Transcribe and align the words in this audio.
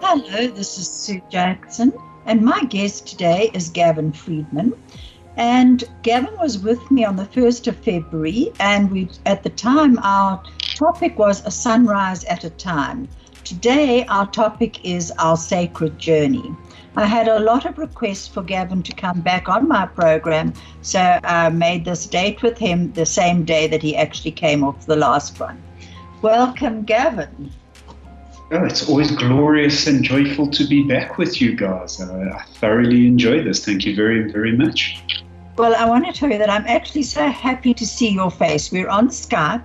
Hello, 0.00 0.48
this 0.48 0.78
is 0.78 0.88
Sue 0.88 1.22
Jackson, 1.30 1.92
and 2.26 2.42
my 2.42 2.64
guest 2.64 3.06
today 3.06 3.50
is 3.54 3.68
Gavin 3.68 4.12
Friedman. 4.12 4.74
And 5.36 5.84
Gavin 6.02 6.36
was 6.38 6.58
with 6.58 6.90
me 6.90 7.04
on 7.04 7.16
the 7.16 7.24
1st 7.24 7.68
of 7.68 7.76
February, 7.76 8.52
and 8.60 8.90
we 8.90 9.08
at 9.24 9.42
the 9.42 9.50
time 9.50 9.98
our 10.02 10.42
topic 10.60 11.18
was 11.18 11.44
a 11.46 11.50
sunrise 11.50 12.24
at 12.24 12.44
a 12.44 12.50
time. 12.50 13.08
Today 13.44 14.04
our 14.06 14.26
topic 14.26 14.84
is 14.84 15.12
our 15.18 15.36
sacred 15.36 15.98
journey. 15.98 16.54
I 16.96 17.06
had 17.06 17.28
a 17.28 17.40
lot 17.40 17.64
of 17.64 17.78
requests 17.78 18.28
for 18.28 18.42
Gavin 18.42 18.82
to 18.82 18.92
come 18.92 19.20
back 19.20 19.48
on 19.48 19.68
my 19.68 19.86
program, 19.86 20.54
so 20.82 21.00
I 21.24 21.50
made 21.50 21.84
this 21.84 22.06
date 22.06 22.42
with 22.42 22.58
him 22.58 22.92
the 22.92 23.06
same 23.06 23.44
day 23.44 23.66
that 23.68 23.82
he 23.82 23.96
actually 23.96 24.32
came 24.32 24.64
off 24.64 24.86
the 24.86 24.96
last 24.96 25.40
one. 25.40 25.62
Welcome, 26.20 26.84
Gavin. 26.84 27.50
Oh, 28.56 28.64
it's 28.64 28.88
always 28.88 29.10
glorious 29.10 29.88
and 29.88 30.04
joyful 30.04 30.48
to 30.52 30.64
be 30.64 30.84
back 30.84 31.18
with 31.18 31.40
you 31.40 31.56
guys. 31.56 32.00
Uh, 32.00 32.36
I 32.38 32.44
thoroughly 32.60 33.08
enjoy 33.08 33.42
this. 33.42 33.64
Thank 33.64 33.84
you 33.84 33.96
very, 33.96 34.30
very 34.30 34.56
much. 34.56 35.02
Well, 35.58 35.74
I 35.74 35.84
want 35.86 36.06
to 36.06 36.12
tell 36.12 36.30
you 36.30 36.38
that 36.38 36.48
I'm 36.48 36.64
actually 36.68 37.02
so 37.02 37.26
happy 37.26 37.74
to 37.74 37.84
see 37.84 38.10
your 38.10 38.30
face. 38.30 38.70
We're 38.70 38.88
on 38.88 39.08
Skype, 39.08 39.64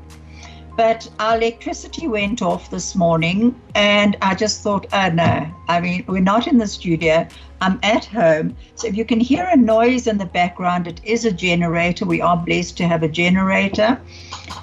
but 0.76 1.08
our 1.20 1.38
electricity 1.38 2.08
went 2.08 2.42
off 2.42 2.72
this 2.72 2.96
morning, 2.96 3.62
and 3.76 4.18
I 4.24 4.34
just 4.34 4.64
thought, 4.64 4.88
oh 4.92 5.10
no, 5.10 5.48
I 5.68 5.82
mean, 5.82 6.04
we're 6.08 6.20
not 6.20 6.48
in 6.48 6.58
the 6.58 6.66
studio. 6.66 7.28
I'm 7.62 7.80
at 7.84 8.06
home. 8.06 8.56
So 8.74 8.88
if 8.88 8.98
you 8.98 9.06
can 9.06 9.20
hear 9.20 9.48
a 9.52 9.56
noise 9.56 10.08
in 10.08 10.18
the 10.18 10.26
background, 10.26 10.88
it 10.88 11.00
is 11.04 11.26
a 11.26 11.32
generator. 11.32 12.06
We 12.06 12.22
are 12.22 12.38
blessed 12.38 12.76
to 12.78 12.88
have 12.88 13.04
a 13.04 13.08
generator, 13.08 14.02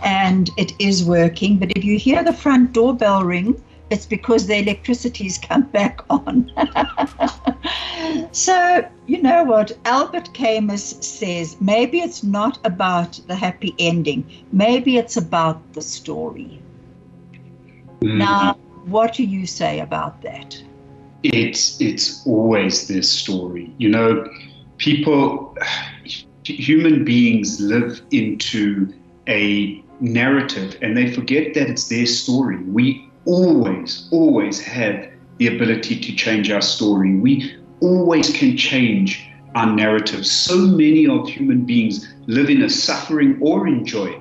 and 0.02 0.50
it 0.56 0.72
is 0.80 1.04
working. 1.04 1.58
But 1.58 1.70
if 1.76 1.84
you 1.84 1.96
hear 1.96 2.24
the 2.24 2.32
front 2.32 2.72
doorbell 2.72 3.22
ring, 3.22 3.62
it's 3.90 4.06
because 4.06 4.46
the 4.46 4.58
electricity's 4.58 5.38
come 5.38 5.62
back 5.62 6.00
on. 6.10 6.50
so, 8.32 8.88
you 9.06 9.22
know 9.22 9.44
what? 9.44 9.76
Albert 9.84 10.32
Camus 10.34 10.90
says 11.00 11.56
maybe 11.60 12.00
it's 12.00 12.22
not 12.22 12.58
about 12.64 13.20
the 13.28 13.34
happy 13.34 13.74
ending, 13.78 14.28
maybe 14.52 14.96
it's 14.96 15.16
about 15.16 15.60
the 15.74 15.82
story. 15.82 16.60
Mm. 18.00 18.18
Now, 18.18 18.54
what 18.86 19.14
do 19.14 19.24
you 19.24 19.46
say 19.46 19.80
about 19.80 20.22
that? 20.22 20.60
It's, 21.22 21.80
it's 21.80 22.26
always 22.26 22.88
this 22.88 23.10
story. 23.10 23.72
You 23.78 23.88
know, 23.88 24.28
people, 24.78 25.56
human 26.44 27.04
beings 27.04 27.60
live 27.60 28.00
into 28.10 28.92
a 29.28 29.82
narrative 30.00 30.76
and 30.82 30.96
they 30.96 31.10
forget 31.10 31.54
that 31.54 31.68
it's 31.68 31.88
their 31.88 32.06
story. 32.06 32.58
We 32.64 33.05
always, 33.26 34.08
always 34.10 34.60
have 34.62 35.08
the 35.38 35.48
ability 35.48 36.00
to 36.00 36.16
change 36.16 36.50
our 36.50 36.62
story. 36.62 37.16
We 37.16 37.56
always 37.80 38.32
can 38.32 38.56
change 38.56 39.28
our 39.54 39.66
narrative. 39.66 40.26
So 40.26 40.56
many 40.56 41.06
of 41.06 41.28
human 41.28 41.64
beings 41.64 42.14
live 42.26 42.48
in 42.48 42.62
a 42.62 42.70
suffering 42.70 43.38
or 43.40 43.66
in 43.66 43.84
joy 43.84 44.20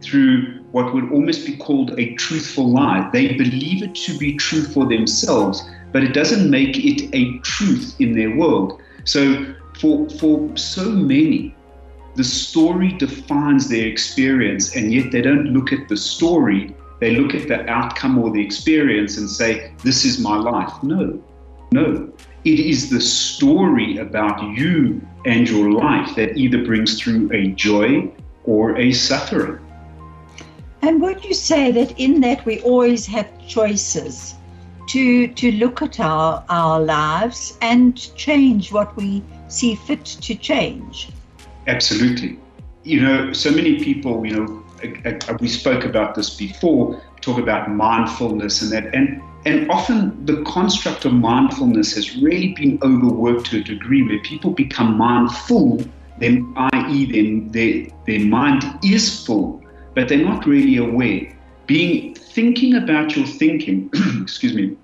through 0.00 0.64
what 0.72 0.92
would 0.94 1.10
almost 1.10 1.46
be 1.46 1.56
called 1.56 1.98
a 1.98 2.14
truthful 2.14 2.70
lie. 2.70 3.08
They 3.12 3.34
believe 3.34 3.82
it 3.82 3.94
to 3.94 4.18
be 4.18 4.36
true 4.36 4.62
for 4.62 4.86
themselves, 4.86 5.68
but 5.92 6.04
it 6.04 6.12
doesn't 6.12 6.50
make 6.50 6.76
it 6.78 7.08
a 7.14 7.38
truth 7.38 7.96
in 7.98 8.14
their 8.14 8.36
world. 8.36 8.80
So 9.04 9.54
for 9.80 10.08
for 10.10 10.56
so 10.56 10.90
many, 10.90 11.54
the 12.16 12.24
story 12.24 12.92
defines 12.92 13.68
their 13.68 13.86
experience, 13.86 14.76
and 14.76 14.92
yet 14.92 15.12
they 15.12 15.22
don't 15.22 15.46
look 15.46 15.72
at 15.72 15.88
the 15.88 15.96
story 15.96 16.74
they 17.00 17.12
look 17.16 17.34
at 17.34 17.48
the 17.48 17.68
outcome 17.68 18.18
or 18.18 18.30
the 18.30 18.44
experience 18.44 19.18
and 19.18 19.30
say, 19.30 19.72
This 19.82 20.04
is 20.04 20.18
my 20.18 20.36
life. 20.36 20.72
No, 20.82 21.22
no. 21.72 22.12
It 22.44 22.60
is 22.60 22.90
the 22.90 23.00
story 23.00 23.98
about 23.98 24.42
you 24.56 25.00
and 25.24 25.48
your 25.48 25.72
life 25.72 26.14
that 26.16 26.36
either 26.36 26.64
brings 26.64 27.00
through 27.00 27.30
a 27.32 27.48
joy 27.48 28.10
or 28.44 28.76
a 28.78 28.92
suffering. 28.92 29.64
And 30.82 31.02
would 31.02 31.24
you 31.24 31.34
say 31.34 31.70
that 31.72 31.98
in 31.98 32.20
that 32.20 32.46
we 32.46 32.60
always 32.60 33.04
have 33.06 33.28
choices 33.46 34.34
to, 34.88 35.28
to 35.28 35.52
look 35.52 35.82
at 35.82 36.00
our, 36.00 36.44
our 36.48 36.80
lives 36.80 37.58
and 37.60 37.96
change 38.16 38.72
what 38.72 38.96
we 38.96 39.22
see 39.48 39.74
fit 39.74 40.04
to 40.04 40.34
change? 40.34 41.10
Absolutely. 41.66 42.38
You 42.84 43.02
know, 43.02 43.32
so 43.32 43.50
many 43.50 43.82
people, 43.82 44.24
you 44.24 44.36
know, 44.36 44.57
we 45.40 45.48
spoke 45.48 45.84
about 45.84 46.14
this 46.14 46.30
before, 46.34 47.00
talk 47.20 47.38
about 47.38 47.70
mindfulness 47.70 48.62
and 48.62 48.72
that. 48.72 48.94
And, 48.94 49.22
and 49.44 49.70
often 49.70 50.24
the 50.24 50.42
construct 50.42 51.04
of 51.04 51.12
mindfulness 51.12 51.94
has 51.94 52.16
really 52.16 52.54
been 52.54 52.78
overworked 52.82 53.46
to 53.46 53.58
a 53.58 53.62
degree 53.62 54.02
where 54.02 54.20
people 54.20 54.50
become 54.50 54.96
mindful, 54.96 55.84
then, 56.18 56.52
i.e., 56.56 57.12
then 57.12 57.50
their, 57.52 57.86
their 58.06 58.26
mind 58.26 58.64
is 58.82 59.24
full, 59.24 59.62
but 59.94 60.08
they're 60.08 60.24
not 60.24 60.46
really 60.46 60.76
aware. 60.76 61.34
Being 61.66 62.14
thinking 62.14 62.74
about 62.74 63.16
your 63.16 63.26
thinking, 63.26 63.90
excuse 64.22 64.54
me, 64.54 64.76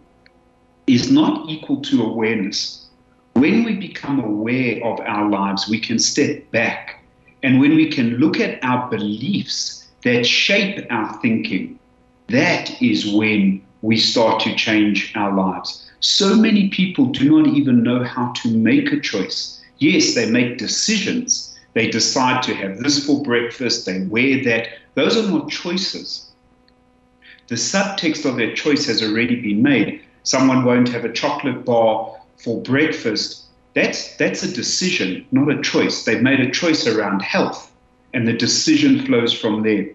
is 0.87 1.11
not 1.11 1.49
equal 1.49 1.81
to 1.81 2.03
awareness. 2.03 2.89
When 3.35 3.65
we 3.65 3.75
become 3.75 4.21
aware 4.21 4.85
of 4.85 5.01
our 5.01 5.29
lives, 5.29 5.69
we 5.69 5.81
can 5.81 5.99
step 5.99 6.51
back. 6.51 7.03
And 7.43 7.61
when 7.61 7.75
we 7.75 7.91
can 7.91 8.17
look 8.17 8.39
at 8.39 8.63
our 8.63 8.89
beliefs 8.89 9.84
that 10.05 10.27
shape 10.27 10.87
our 10.91 11.13
thinking, 11.21 11.79
that 12.29 12.81
is 12.83 13.13
when 13.13 13.63
we 13.83 13.97
start 13.97 14.41
to 14.41 14.55
change 14.55 15.13
our 15.17 15.35
lives. 15.35 15.91
So 16.01 16.37
many 16.37 16.69
people 16.69 17.07
do 17.07 17.43
not 17.43 17.55
even 17.55 17.83
know 17.83 18.05
how 18.05 18.33
to 18.33 18.51
make 18.51 18.93
a 18.93 19.01
choice. 19.01 19.63
Yes, 19.79 20.15
they 20.15 20.31
make 20.31 20.59
decisions. 20.59 21.55
They 21.73 21.89
decide 21.89 22.43
to 22.45 22.55
have 22.55 22.79
this 22.79 23.05
for 23.05 23.23
breakfast, 23.23 23.87
they 23.87 24.03
wear 24.03 24.45
that. 24.45 24.69
Those 24.95 25.17
are 25.17 25.29
not 25.29 25.51
choices. 25.51 26.31
The 27.49 27.57
subtext 27.57 28.25
of 28.25 28.37
their 28.37 28.55
choice 28.55 28.87
has 28.87 29.03
already 29.03 29.41
been 29.41 29.63
made. 29.63 30.03
Someone 30.23 30.65
won't 30.65 30.89
have 30.91 31.05
a 31.05 31.13
chocolate 31.13 31.65
bar 31.65 32.17
for 32.37 32.63
breakfast. 32.63 33.45
That's, 33.75 34.17
that's 34.17 34.43
a 34.43 34.53
decision, 34.53 35.27
not 35.33 35.51
a 35.51 35.61
choice. 35.61 36.05
They've 36.05 36.23
made 36.23 36.41
a 36.41 36.51
choice 36.51 36.87
around 36.87 37.23
health 37.23 37.74
and 38.15 38.27
the 38.27 38.33
decision 38.33 39.05
flows 39.05 39.33
from 39.33 39.63
there. 39.63 39.87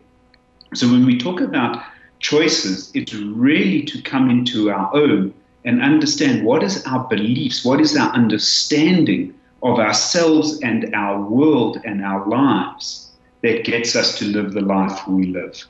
So 0.76 0.88
when 0.92 1.06
we 1.06 1.18
talk 1.18 1.42
about 1.42 1.82
choices, 2.20 2.92
it's 2.94 3.14
really 3.14 3.84
to 3.84 4.02
come 4.02 4.30
into 4.30 4.70
our 4.70 4.94
own 4.94 5.34
and 5.66 5.82
understand 5.82 6.46
what 6.46 6.62
is 6.62 6.86
our 6.86 7.08
beliefs, 7.08 7.66
what 7.66 7.82
is 7.82 7.98
our 7.98 8.10
understanding 8.12 9.34
of 9.64 9.80
ourselves 9.80 10.60
and 10.62 10.94
our 10.94 11.22
world 11.22 11.80
and 11.86 12.04
our 12.04 12.28
lives 12.28 13.12
that 13.42 13.64
gets 13.64 13.96
us 13.96 14.20
to 14.20 14.26
live 14.26 14.54
the 14.54 14.62
life 14.62 15.08
we 15.08 15.28
live. 15.28 15.66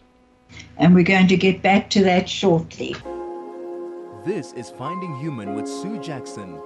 And 0.78 0.95
we're 0.95 1.04
going 1.04 1.28
to 1.28 1.38
get 1.38 1.62
back 1.62 1.90
to 1.92 2.04
that 2.04 2.28
shortly. 2.28 2.95
This 4.25 4.54
is 4.54 4.72
Finding 4.72 5.16
Human 5.19 5.54
with 5.54 5.68
Sue 5.68 6.00
Jackson, 6.00 6.60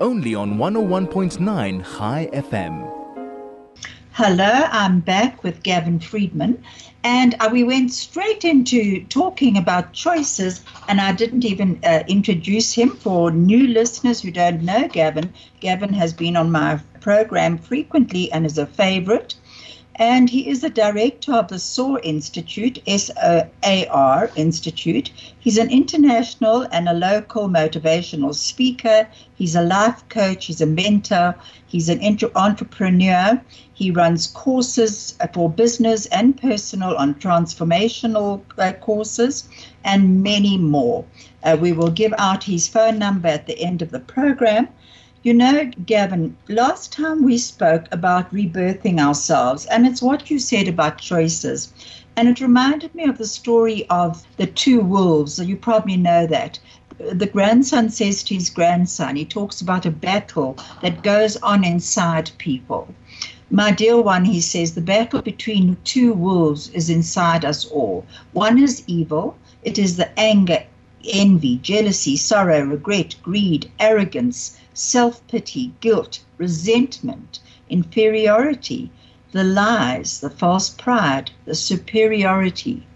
only 0.00 0.34
on 0.34 0.58
101.9 0.58 1.82
High 1.82 2.28
FM. 2.32 2.99
Hello, 4.22 4.66
I'm 4.70 5.00
back 5.00 5.42
with 5.42 5.62
Gavin 5.62 5.98
Friedman, 5.98 6.62
and 7.02 7.34
uh, 7.40 7.48
we 7.50 7.64
went 7.64 7.90
straight 7.90 8.44
into 8.44 9.02
talking 9.06 9.56
about 9.56 9.94
choices. 9.94 10.62
And 10.88 11.00
I 11.00 11.12
didn't 11.12 11.46
even 11.46 11.80
uh, 11.82 12.02
introduce 12.06 12.74
him 12.74 12.90
for 12.90 13.30
new 13.30 13.66
listeners 13.66 14.20
who 14.20 14.30
don't 14.30 14.60
know 14.60 14.88
Gavin. 14.88 15.32
Gavin 15.60 15.94
has 15.94 16.12
been 16.12 16.36
on 16.36 16.52
my 16.52 16.78
program 17.00 17.56
frequently 17.56 18.30
and 18.30 18.44
is 18.44 18.58
a 18.58 18.66
favorite. 18.66 19.36
And 20.00 20.30
he 20.30 20.48
is 20.48 20.62
the 20.62 20.70
director 20.70 21.34
of 21.34 21.48
the 21.48 21.58
SOAR 21.58 22.00
Institute, 22.02 22.82
S 22.86 23.10
O 23.22 23.46
A 23.62 23.86
R 23.88 24.30
Institute. 24.34 25.12
He's 25.38 25.58
an 25.58 25.70
international 25.70 26.66
and 26.72 26.88
a 26.88 26.94
local 26.94 27.50
motivational 27.50 28.34
speaker. 28.34 29.06
He's 29.34 29.54
a 29.54 29.60
life 29.60 30.02
coach, 30.08 30.46
he's 30.46 30.62
a 30.62 30.66
mentor, 30.66 31.34
he's 31.66 31.90
an 31.90 32.00
entrepreneur. 32.34 33.42
He 33.74 33.90
runs 33.90 34.26
courses 34.28 35.18
for 35.34 35.50
business 35.50 36.06
and 36.06 36.40
personal 36.40 36.96
on 36.96 37.14
transformational 37.16 38.40
uh, 38.56 38.72
courses 38.80 39.48
and 39.84 40.22
many 40.22 40.56
more. 40.56 41.04
Uh, 41.42 41.58
we 41.60 41.72
will 41.72 41.90
give 41.90 42.14
out 42.16 42.44
his 42.44 42.68
phone 42.68 42.98
number 42.98 43.28
at 43.28 43.46
the 43.46 43.60
end 43.60 43.82
of 43.82 43.90
the 43.90 44.00
program. 44.00 44.68
You 45.22 45.34
know, 45.34 45.70
Gavin, 45.84 46.34
last 46.48 46.94
time 46.94 47.22
we 47.22 47.36
spoke 47.36 47.84
about 47.92 48.32
rebirthing 48.32 48.98
ourselves, 48.98 49.66
and 49.66 49.86
it's 49.86 50.00
what 50.00 50.30
you 50.30 50.38
said 50.38 50.66
about 50.66 50.96
choices. 50.96 51.74
And 52.16 52.26
it 52.26 52.40
reminded 52.40 52.94
me 52.94 53.04
of 53.04 53.18
the 53.18 53.26
story 53.26 53.86
of 53.90 54.26
the 54.38 54.46
two 54.46 54.80
wolves. 54.80 55.38
You 55.38 55.56
probably 55.56 55.98
know 55.98 56.26
that. 56.28 56.58
The 57.12 57.26
grandson 57.26 57.90
says 57.90 58.22
to 58.24 58.34
his 58.34 58.48
grandson, 58.48 59.14
he 59.16 59.26
talks 59.26 59.60
about 59.60 59.84
a 59.84 59.90
battle 59.90 60.56
that 60.80 61.02
goes 61.02 61.36
on 61.42 61.64
inside 61.64 62.30
people. 62.38 62.88
My 63.50 63.72
dear 63.72 64.00
one, 64.00 64.24
he 64.24 64.40
says, 64.40 64.74
the 64.74 64.80
battle 64.80 65.20
between 65.20 65.76
two 65.84 66.14
wolves 66.14 66.70
is 66.70 66.88
inside 66.88 67.44
us 67.44 67.66
all. 67.66 68.06
One 68.32 68.58
is 68.58 68.84
evil, 68.86 69.36
it 69.64 69.76
is 69.76 69.98
the 69.98 70.18
anger, 70.18 70.62
envy, 71.06 71.58
jealousy, 71.58 72.16
sorrow, 72.16 72.62
regret, 72.62 73.16
greed, 73.22 73.70
arrogance 73.78 74.56
self 74.80 75.26
pity, 75.28 75.74
guilt, 75.80 76.24
resentment, 76.38 77.38
inferiority, 77.68 78.90
the 79.32 79.44
lies, 79.44 80.20
the 80.20 80.30
false 80.30 80.70
pride, 80.70 81.30
the 81.44 81.54
superiority. 81.54 82.86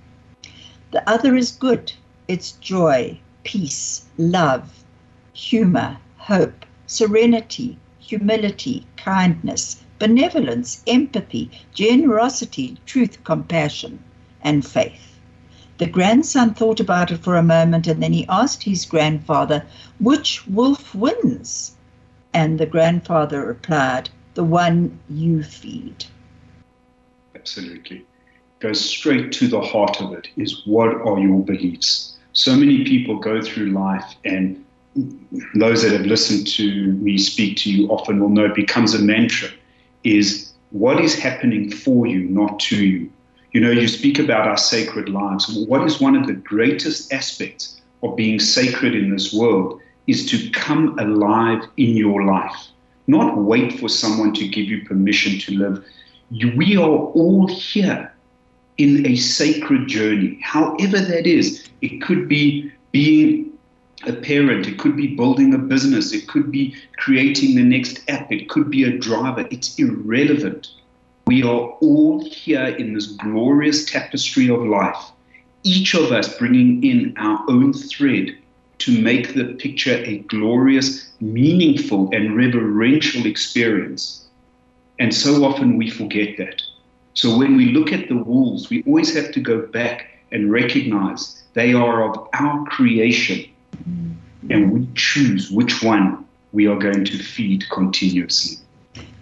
The 0.92 1.06
other 1.08 1.36
is 1.36 1.52
good, 1.52 1.92
it's 2.26 2.52
joy, 2.52 3.20
peace, 3.42 4.06
love, 4.16 4.82
humor, 5.34 5.98
hope, 6.16 6.64
serenity, 6.86 7.76
humility, 7.98 8.86
kindness, 8.96 9.82
benevolence, 9.98 10.82
empathy, 10.86 11.50
generosity, 11.74 12.78
truth, 12.86 13.22
compassion, 13.24 14.02
and 14.40 14.64
faith. 14.66 15.13
The 15.84 15.90
grandson 15.90 16.54
thought 16.54 16.80
about 16.80 17.10
it 17.10 17.18
for 17.18 17.36
a 17.36 17.42
moment 17.42 17.86
and 17.86 18.02
then 18.02 18.14
he 18.14 18.24
asked 18.26 18.62
his 18.62 18.86
grandfather, 18.86 19.66
Which 20.00 20.46
wolf 20.46 20.94
wins? 20.94 21.76
And 22.32 22.58
the 22.58 22.64
grandfather 22.64 23.44
replied, 23.44 24.08
The 24.32 24.44
one 24.44 24.98
you 25.10 25.42
feed. 25.42 26.06
Absolutely. 27.34 28.06
Goes 28.60 28.80
straight 28.80 29.30
to 29.32 29.46
the 29.46 29.60
heart 29.60 30.00
of 30.00 30.14
it 30.14 30.28
is 30.38 30.62
what 30.64 30.88
are 30.88 31.20
your 31.20 31.44
beliefs? 31.44 32.16
So 32.32 32.56
many 32.56 32.84
people 32.84 33.18
go 33.18 33.42
through 33.42 33.66
life, 33.66 34.14
and 34.24 34.64
those 35.54 35.82
that 35.82 35.92
have 35.92 36.06
listened 36.06 36.46
to 36.46 36.94
me 36.94 37.18
speak 37.18 37.58
to 37.58 37.70
you 37.70 37.88
often 37.88 38.20
will 38.20 38.30
know 38.30 38.46
it 38.46 38.54
becomes 38.54 38.94
a 38.94 39.00
mantra 39.00 39.50
is 40.02 40.54
what 40.70 40.98
is 40.98 41.14
happening 41.14 41.70
for 41.70 42.06
you, 42.06 42.20
not 42.20 42.58
to 42.60 42.82
you. 42.82 43.10
You 43.54 43.60
know, 43.60 43.70
you 43.70 43.86
speak 43.86 44.18
about 44.18 44.48
our 44.48 44.56
sacred 44.56 45.08
lives. 45.08 45.48
What 45.68 45.86
is 45.86 46.00
one 46.00 46.16
of 46.16 46.26
the 46.26 46.32
greatest 46.32 47.12
aspects 47.12 47.80
of 48.02 48.16
being 48.16 48.40
sacred 48.40 48.96
in 48.96 49.10
this 49.10 49.32
world 49.32 49.80
is 50.08 50.26
to 50.30 50.50
come 50.50 50.98
alive 50.98 51.62
in 51.76 51.96
your 51.96 52.24
life, 52.24 52.66
not 53.06 53.38
wait 53.38 53.78
for 53.78 53.88
someone 53.88 54.34
to 54.34 54.48
give 54.48 54.66
you 54.66 54.84
permission 54.84 55.38
to 55.38 55.54
live. 55.56 55.84
We 56.56 56.76
are 56.76 56.82
all 56.88 57.46
here 57.46 58.12
in 58.78 59.06
a 59.06 59.14
sacred 59.14 59.86
journey, 59.86 60.40
however 60.42 60.98
that 60.98 61.24
is. 61.24 61.68
It 61.80 62.02
could 62.02 62.28
be 62.28 62.72
being 62.90 63.52
a 64.04 64.14
parent, 64.14 64.66
it 64.66 64.80
could 64.80 64.96
be 64.96 65.14
building 65.14 65.54
a 65.54 65.58
business, 65.58 66.12
it 66.12 66.26
could 66.26 66.50
be 66.50 66.74
creating 66.96 67.54
the 67.54 67.62
next 67.62 68.00
app, 68.08 68.32
it 68.32 68.48
could 68.48 68.68
be 68.68 68.82
a 68.82 68.98
driver. 68.98 69.46
It's 69.52 69.78
irrelevant. 69.78 70.70
We 71.26 71.42
are 71.42 71.70
all 71.80 72.22
here 72.22 72.66
in 72.66 72.92
this 72.92 73.06
glorious 73.06 73.86
tapestry 73.86 74.50
of 74.50 74.62
life, 74.62 75.10
each 75.62 75.94
of 75.94 76.12
us 76.12 76.36
bringing 76.36 76.84
in 76.84 77.14
our 77.16 77.42
own 77.48 77.72
thread 77.72 78.36
to 78.78 79.00
make 79.00 79.34
the 79.34 79.54
picture 79.54 80.02
a 80.04 80.18
glorious, 80.18 81.12
meaningful, 81.20 82.10
and 82.12 82.36
reverential 82.36 83.24
experience. 83.24 84.26
And 84.98 85.14
so 85.14 85.44
often 85.44 85.78
we 85.78 85.88
forget 85.90 86.36
that. 86.36 86.60
So 87.14 87.38
when 87.38 87.56
we 87.56 87.72
look 87.72 87.92
at 87.92 88.08
the 88.08 88.16
walls, 88.16 88.68
we 88.68 88.82
always 88.82 89.14
have 89.14 89.32
to 89.32 89.40
go 89.40 89.66
back 89.66 90.10
and 90.30 90.52
recognize 90.52 91.42
they 91.54 91.72
are 91.72 92.10
of 92.10 92.28
our 92.34 92.66
creation. 92.66 93.50
And 94.50 94.72
we 94.72 94.88
choose 94.94 95.50
which 95.50 95.82
one 95.82 96.26
we 96.52 96.66
are 96.66 96.78
going 96.78 97.04
to 97.06 97.18
feed 97.18 97.64
continuously. 97.70 98.63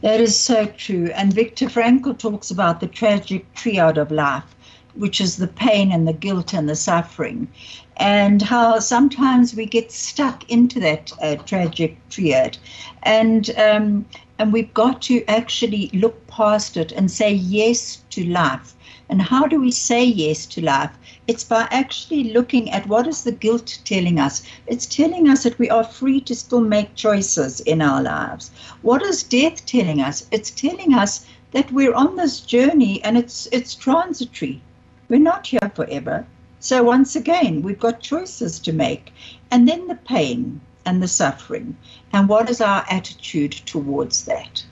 That 0.03 0.21
is 0.21 0.39
so 0.39 0.67
true. 0.67 1.11
And 1.15 1.33
Viktor 1.33 1.67
Frankl 1.67 2.19
talks 2.19 2.51
about 2.51 2.81
the 2.81 2.87
tragic 2.87 3.53
triad 3.55 3.97
of 3.97 4.11
life, 4.11 4.55
which 4.95 5.21
is 5.21 5.37
the 5.37 5.49
pain 5.49 5.91
and 5.93 6.07
the 6.07 6.13
guilt 6.13 6.53
and 6.53 6.69
the 6.69 6.77
suffering 6.77 7.49
and 7.97 8.43
how 8.43 8.79
sometimes 8.79 9.55
we 9.55 9.67
get 9.67 9.93
stuck 9.93 10.49
into 10.51 10.81
that 10.81 11.13
uh, 11.21 11.37
tragic 11.37 11.97
triad, 12.09 12.59
and 13.03 13.51
um, 13.59 14.07
and 14.39 14.53
we've 14.53 14.73
got 14.75 15.03
to 15.03 15.25
actually 15.29 15.91
look 15.93 16.27
past 16.27 16.77
it 16.77 16.91
and 16.93 17.11
say 17.11 17.33
yes 17.33 18.03
to 18.11 18.25
life. 18.25 18.75
And 19.09 19.21
how 19.21 19.47
do 19.47 19.61
we 19.61 19.71
say 19.71 20.05
yes 20.05 20.47
to 20.47 20.65
life? 20.65 20.91
It's 21.27 21.45
by 21.45 21.69
actually 21.71 22.33
looking 22.33 22.71
at 22.71 22.87
what 22.87 23.07
is 23.07 23.25
the 23.25 23.33
guilt 23.33 23.79
telling 23.85 24.19
us. 24.19 24.43
It's 24.67 24.87
telling 24.87 25.29
us 25.29 25.43
that 25.43 25.59
we 25.59 25.69
are 25.71 25.85
free 25.85 26.21
to 26.23 26.35
still 26.35 26.61
make 26.61 26.95
choices 26.95 27.61
in 27.61 27.83
our 27.83 28.03
lives. 28.03 28.51
What 28.83 29.03
is 29.03 29.23
death 29.23 29.67
telling 29.67 30.01
us? 30.01 30.27
It's 30.31 30.51
telling 30.51 30.95
us 30.95 31.27
that 31.53 31.71
we're 31.73 31.95
on 31.95 32.17
this 32.17 32.41
journey 32.41 33.03
and 33.05 33.19
it's 33.19 33.47
it's 33.53 33.75
transitory. 33.75 34.63
We're 35.09 35.21
not 35.21 35.47
here 35.47 35.71
forever. 35.75 36.27
So 36.61 36.83
once 36.83 37.17
again, 37.17 37.63
we've 37.63 37.79
got 37.79 38.01
choices 38.01 38.61
to 38.61 38.73
make. 38.73 39.13
And 39.51 39.69
then 39.69 39.89
the 39.89 39.97
pain 39.97 40.61
and 40.87 41.03
the 41.03 41.09
suffering. 41.09 41.77
And 42.13 42.29
what 42.29 42.49
is 42.49 42.61
our 42.61 42.85
attitude 42.89 43.53
towards 43.53 44.25
that? 44.27 44.65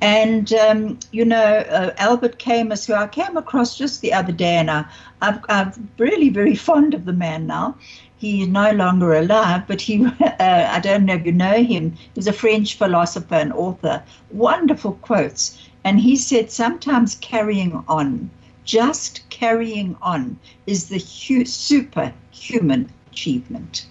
And, 0.00 0.52
um, 0.52 0.98
you 1.10 1.24
know, 1.24 1.64
uh, 1.70 1.92
Albert 1.98 2.38
Camus, 2.38 2.86
who 2.86 2.94
I 2.94 3.08
came 3.08 3.36
across 3.36 3.76
just 3.76 4.00
the 4.00 4.12
other 4.12 4.32
day, 4.32 4.54
and 4.56 4.70
I, 4.70 4.84
I've, 5.20 5.40
I'm 5.48 5.90
really 5.98 6.28
very 6.28 6.54
fond 6.68 6.94
of 6.94 7.04
the 7.04 7.12
man 7.12 7.46
now. 7.46 7.76
He 8.16 8.42
is 8.42 8.48
no 8.48 8.72
longer 8.72 9.14
alive, 9.14 9.62
but 9.66 9.80
he, 9.80 10.04
uh, 10.20 10.32
I 10.38 10.80
don't 10.80 11.04
know 11.04 11.14
if 11.14 11.26
you 11.26 11.32
know 11.32 11.62
him, 11.62 11.96
he's 12.14 12.26
a 12.26 12.32
French 12.32 12.76
philosopher 12.76 13.36
and 13.36 13.52
author. 13.52 14.02
Wonderful 14.30 14.92
quotes. 15.02 15.58
And 15.84 16.00
he 16.00 16.16
said, 16.16 16.50
sometimes 16.50 17.14
carrying 17.16 17.84
on 17.88 18.30
just 18.68 19.26
carrying 19.30 19.96
on 20.02 20.38
is 20.66 20.90
the 20.90 20.98
hu- 20.98 21.46
superhuman 21.46 22.92
achievement. 23.10 23.86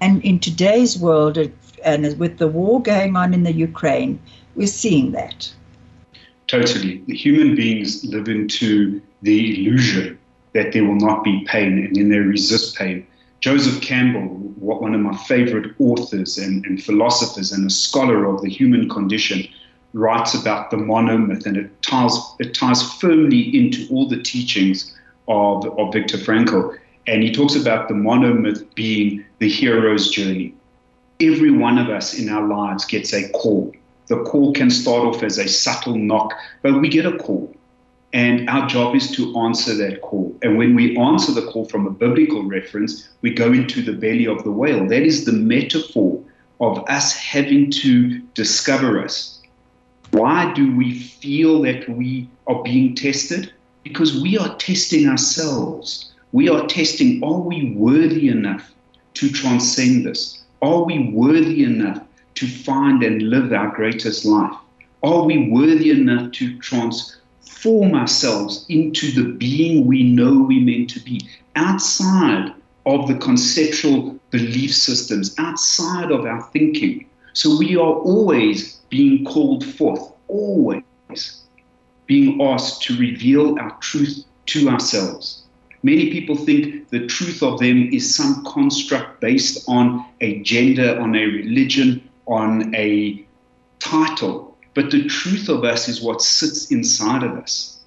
And 0.00 0.22
in 0.24 0.38
today's 0.38 0.96
world, 0.96 1.36
and 1.84 2.18
with 2.18 2.38
the 2.38 2.46
war 2.46 2.80
going 2.80 3.16
on 3.16 3.34
in 3.34 3.42
the 3.42 3.52
Ukraine, 3.52 4.20
we're 4.58 4.66
seeing 4.66 5.12
that. 5.12 5.50
Totally. 6.48 7.02
The 7.06 7.14
human 7.14 7.54
beings 7.54 8.04
live 8.04 8.28
into 8.28 9.00
the 9.22 9.66
illusion 9.66 10.18
that 10.52 10.72
there 10.72 10.84
will 10.84 10.96
not 10.96 11.22
be 11.22 11.44
pain, 11.46 11.78
and 11.78 11.94
then 11.94 12.08
they 12.08 12.18
resist 12.18 12.76
pain. 12.76 13.06
Joseph 13.40 13.80
Campbell, 13.80 14.26
one 14.58 14.94
of 14.94 15.00
my 15.00 15.16
favorite 15.16 15.74
authors 15.78 16.38
and, 16.38 16.66
and 16.66 16.82
philosophers 16.82 17.52
and 17.52 17.64
a 17.66 17.70
scholar 17.70 18.24
of 18.24 18.42
the 18.42 18.50
human 18.50 18.88
condition, 18.88 19.46
writes 19.92 20.34
about 20.34 20.70
the 20.70 20.76
monomyth, 20.76 21.46
and 21.46 21.56
it 21.56 21.70
ties 21.82 22.18
it 22.40 22.52
ties 22.52 22.82
firmly 22.94 23.56
into 23.56 23.86
all 23.90 24.08
the 24.08 24.22
teachings 24.22 24.98
of, 25.28 25.66
of 25.78 25.92
Viktor 25.92 26.18
Frankl. 26.18 26.76
And 27.06 27.22
he 27.22 27.32
talks 27.32 27.54
about 27.54 27.88
the 27.88 27.94
monomyth 27.94 28.74
being 28.74 29.24
the 29.38 29.48
hero's 29.48 30.10
journey. 30.10 30.54
Every 31.20 31.50
one 31.50 31.78
of 31.78 31.88
us 31.88 32.18
in 32.18 32.28
our 32.28 32.46
lives 32.46 32.84
gets 32.84 33.14
a 33.14 33.28
call. 33.30 33.72
The 34.08 34.22
call 34.24 34.52
can 34.52 34.70
start 34.70 35.04
off 35.04 35.22
as 35.22 35.38
a 35.38 35.48
subtle 35.48 35.96
knock, 35.96 36.32
but 36.62 36.80
we 36.80 36.88
get 36.88 37.06
a 37.06 37.16
call. 37.18 37.54
And 38.12 38.48
our 38.48 38.66
job 38.66 38.96
is 38.96 39.10
to 39.12 39.38
answer 39.38 39.74
that 39.74 40.00
call. 40.00 40.34
And 40.42 40.56
when 40.56 40.74
we 40.74 40.96
answer 40.96 41.32
the 41.32 41.46
call 41.46 41.66
from 41.66 41.86
a 41.86 41.90
biblical 41.90 42.42
reference, 42.44 43.08
we 43.20 43.34
go 43.34 43.52
into 43.52 43.82
the 43.82 43.92
belly 43.92 44.26
of 44.26 44.42
the 44.44 44.50
whale. 44.50 44.86
That 44.86 45.02
is 45.02 45.26
the 45.26 45.32
metaphor 45.32 46.22
of 46.60 46.84
us 46.88 47.14
having 47.14 47.70
to 47.70 48.18
discover 48.34 49.02
us, 49.02 49.40
why 50.10 50.52
do 50.54 50.74
we 50.74 50.98
feel 50.98 51.62
that 51.62 51.88
we 51.88 52.28
are 52.46 52.62
being 52.62 52.94
tested? 52.94 53.52
Because 53.84 54.20
we 54.20 54.38
are 54.38 54.56
testing 54.56 55.06
ourselves. 55.06 56.12
We 56.32 56.48
are 56.48 56.66
testing 56.66 57.22
are 57.22 57.40
we 57.40 57.74
worthy 57.74 58.28
enough 58.28 58.72
to 59.14 59.30
transcend 59.30 60.06
this? 60.06 60.42
Are 60.62 60.82
we 60.82 61.10
worthy 61.10 61.64
enough 61.64 62.02
to 62.38 62.46
find 62.46 63.02
and 63.02 63.22
live 63.22 63.52
our 63.52 63.68
greatest 63.74 64.24
life? 64.24 64.56
Are 65.02 65.22
we 65.24 65.50
worthy 65.50 65.90
enough 65.90 66.32
to 66.32 66.58
transform 66.58 67.94
ourselves 67.94 68.66
into 68.68 69.12
the 69.12 69.32
being 69.32 69.86
we 69.86 70.02
know 70.02 70.42
we're 70.42 70.64
meant 70.64 70.90
to 70.90 71.00
be 71.00 71.20
outside 71.56 72.54
of 72.86 73.06
the 73.06 73.16
conceptual 73.16 74.18
belief 74.30 74.74
systems, 74.74 75.34
outside 75.38 76.10
of 76.10 76.24
our 76.24 76.42
thinking. 76.52 77.06
So 77.34 77.58
we 77.58 77.76
are 77.76 77.94
always 77.94 78.76
being 78.88 79.24
called 79.24 79.64
forth, 79.64 80.12
always 80.28 81.42
being 82.06 82.40
asked 82.40 82.82
to 82.84 82.96
reveal 82.96 83.58
our 83.58 83.76
truth 83.80 84.24
to 84.46 84.68
ourselves. 84.68 85.42
Many 85.82 86.10
people 86.10 86.34
think 86.34 86.88
the 86.88 87.06
truth 87.06 87.42
of 87.42 87.60
them 87.60 87.90
is 87.92 88.14
some 88.14 88.42
construct 88.44 89.20
based 89.20 89.68
on 89.68 90.04
a 90.20 90.40
gender, 90.40 90.98
on 90.98 91.14
a 91.14 91.24
religion, 91.24 92.07
on 92.28 92.74
a 92.74 93.24
title. 93.80 94.56
But 94.74 94.90
the 94.90 95.06
truth 95.08 95.48
of 95.48 95.64
us 95.64 95.88
is 95.88 96.00
what 96.00 96.22
sits 96.22 96.70
inside 96.70 97.24
of 97.24 97.32
us. 97.32 97.80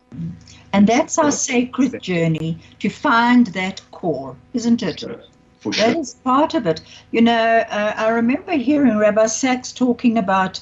And 0.73 0.87
that's 0.87 1.17
our 1.17 1.31
sacred 1.31 2.01
journey 2.01 2.57
to 2.79 2.89
find 2.89 3.47
that 3.47 3.81
core, 3.91 4.35
isn't 4.53 4.83
it? 4.83 5.03
For 5.59 5.71
sure. 5.71 5.87
That 5.87 5.97
is 5.97 6.15
part 6.15 6.53
of 6.53 6.65
it. 6.65 6.81
You 7.11 7.21
know, 7.21 7.63
uh, 7.69 7.93
I 7.95 8.09
remember 8.09 8.53
hearing 8.53 8.97
Rabbi 8.97 9.27
Sacks 9.27 9.71
talking 9.71 10.17
about 10.17 10.59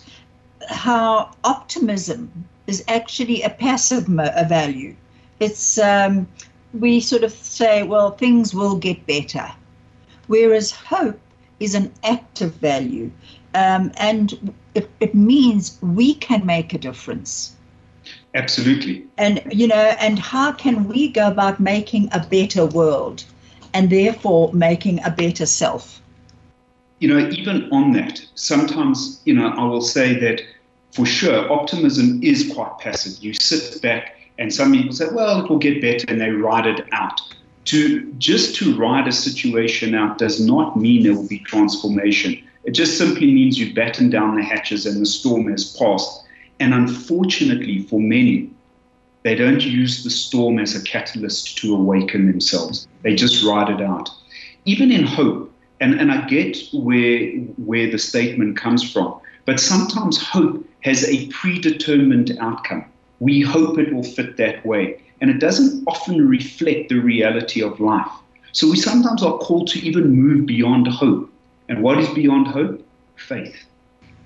how 0.67 1.31
optimism 1.43 2.31
is 2.67 2.83
actually 2.87 3.41
a 3.41 3.49
passive 3.49 4.09
mo- 4.09 4.31
a 4.35 4.45
value. 4.45 4.95
It's 5.39 5.77
um, 5.77 6.27
we 6.73 6.99
sort 6.99 7.23
of 7.23 7.31
say, 7.31 7.83
well, 7.83 8.11
things 8.11 8.53
will 8.53 8.75
get 8.75 9.07
better, 9.07 9.49
whereas 10.27 10.71
hope 10.71 11.19
is 11.59 11.75
an 11.75 11.91
active 12.03 12.53
value, 12.55 13.09
um, 13.53 13.91
and 13.97 14.53
it, 14.75 14.89
it 14.99 15.15
means 15.15 15.77
we 15.81 16.15
can 16.15 16.45
make 16.45 16.73
a 16.73 16.77
difference. 16.77 17.55
Absolutely. 18.35 19.05
And 19.17 19.41
you 19.51 19.67
know, 19.67 19.95
and 19.99 20.19
how 20.19 20.51
can 20.51 20.87
we 20.87 21.09
go 21.09 21.27
about 21.27 21.59
making 21.59 22.09
a 22.11 22.19
better 22.19 22.65
world, 22.65 23.23
and 23.73 23.89
therefore 23.89 24.53
making 24.53 25.03
a 25.03 25.09
better 25.09 25.45
self? 25.45 26.01
You 26.99 27.07
know, 27.07 27.29
even 27.29 27.69
on 27.71 27.93
that, 27.93 28.21
sometimes, 28.35 29.21
you 29.25 29.33
know, 29.33 29.47
I 29.47 29.63
will 29.63 29.81
say 29.81 30.19
that 30.19 30.41
for 30.91 31.05
sure, 31.05 31.51
optimism 31.51 32.21
is 32.21 32.51
quite 32.53 32.77
passive. 32.79 33.23
You 33.23 33.33
sit 33.33 33.81
back 33.81 34.17
and 34.37 34.53
some 34.53 34.71
people 34.71 34.93
say, 34.93 35.07
well, 35.11 35.43
it 35.43 35.49
will 35.49 35.59
get 35.59 35.81
better, 35.81 36.05
and 36.07 36.19
they 36.19 36.29
ride 36.29 36.65
it 36.65 36.87
out. 36.91 37.21
To 37.65 38.11
just 38.13 38.55
to 38.55 38.75
ride 38.75 39.07
a 39.07 39.11
situation 39.11 39.93
out 39.93 40.17
does 40.17 40.39
not 40.39 40.77
mean 40.77 41.03
there 41.03 41.13
will 41.13 41.27
be 41.27 41.39
transformation. 41.39 42.41
It 42.69 42.75
just 42.75 42.99
simply 42.99 43.33
means 43.33 43.57
you 43.57 43.73
batten 43.73 44.11
down 44.11 44.35
the 44.35 44.43
hatches 44.43 44.85
and 44.85 45.01
the 45.01 45.05
storm 45.07 45.49
has 45.49 45.75
passed. 45.75 46.23
And 46.59 46.71
unfortunately, 46.71 47.81
for 47.81 47.99
many, 47.99 48.51
they 49.23 49.33
don't 49.33 49.65
use 49.65 50.03
the 50.03 50.11
storm 50.11 50.59
as 50.59 50.75
a 50.75 50.83
catalyst 50.83 51.57
to 51.57 51.73
awaken 51.73 52.27
themselves. 52.27 52.87
They 53.01 53.15
just 53.15 53.43
ride 53.43 53.71
it 53.71 53.81
out. 53.81 54.11
Even 54.65 54.91
in 54.91 55.03
hope, 55.03 55.51
and, 55.79 55.99
and 55.99 56.11
I 56.11 56.27
get 56.27 56.59
where 56.71 57.31
where 57.69 57.89
the 57.89 57.97
statement 57.97 58.55
comes 58.55 58.83
from, 58.87 59.19
but 59.45 59.59
sometimes 59.59 60.21
hope 60.21 60.63
has 60.81 61.03
a 61.09 61.25
predetermined 61.29 62.37
outcome. 62.39 62.85
We 63.19 63.41
hope 63.41 63.79
it 63.79 63.91
will 63.91 64.03
fit 64.03 64.37
that 64.37 64.63
way. 64.63 65.01
And 65.21 65.31
it 65.31 65.39
doesn't 65.39 65.85
often 65.87 66.27
reflect 66.27 66.89
the 66.89 66.99
reality 66.99 67.63
of 67.63 67.79
life. 67.79 68.11
So 68.51 68.69
we 68.69 68.77
sometimes 68.77 69.23
are 69.23 69.39
called 69.39 69.69
to 69.69 69.79
even 69.79 70.11
move 70.11 70.45
beyond 70.45 70.87
hope. 70.87 71.31
And 71.69 71.81
what 71.81 71.99
is 71.99 72.09
beyond 72.09 72.47
hope? 72.47 72.85
Faith, 73.15 73.55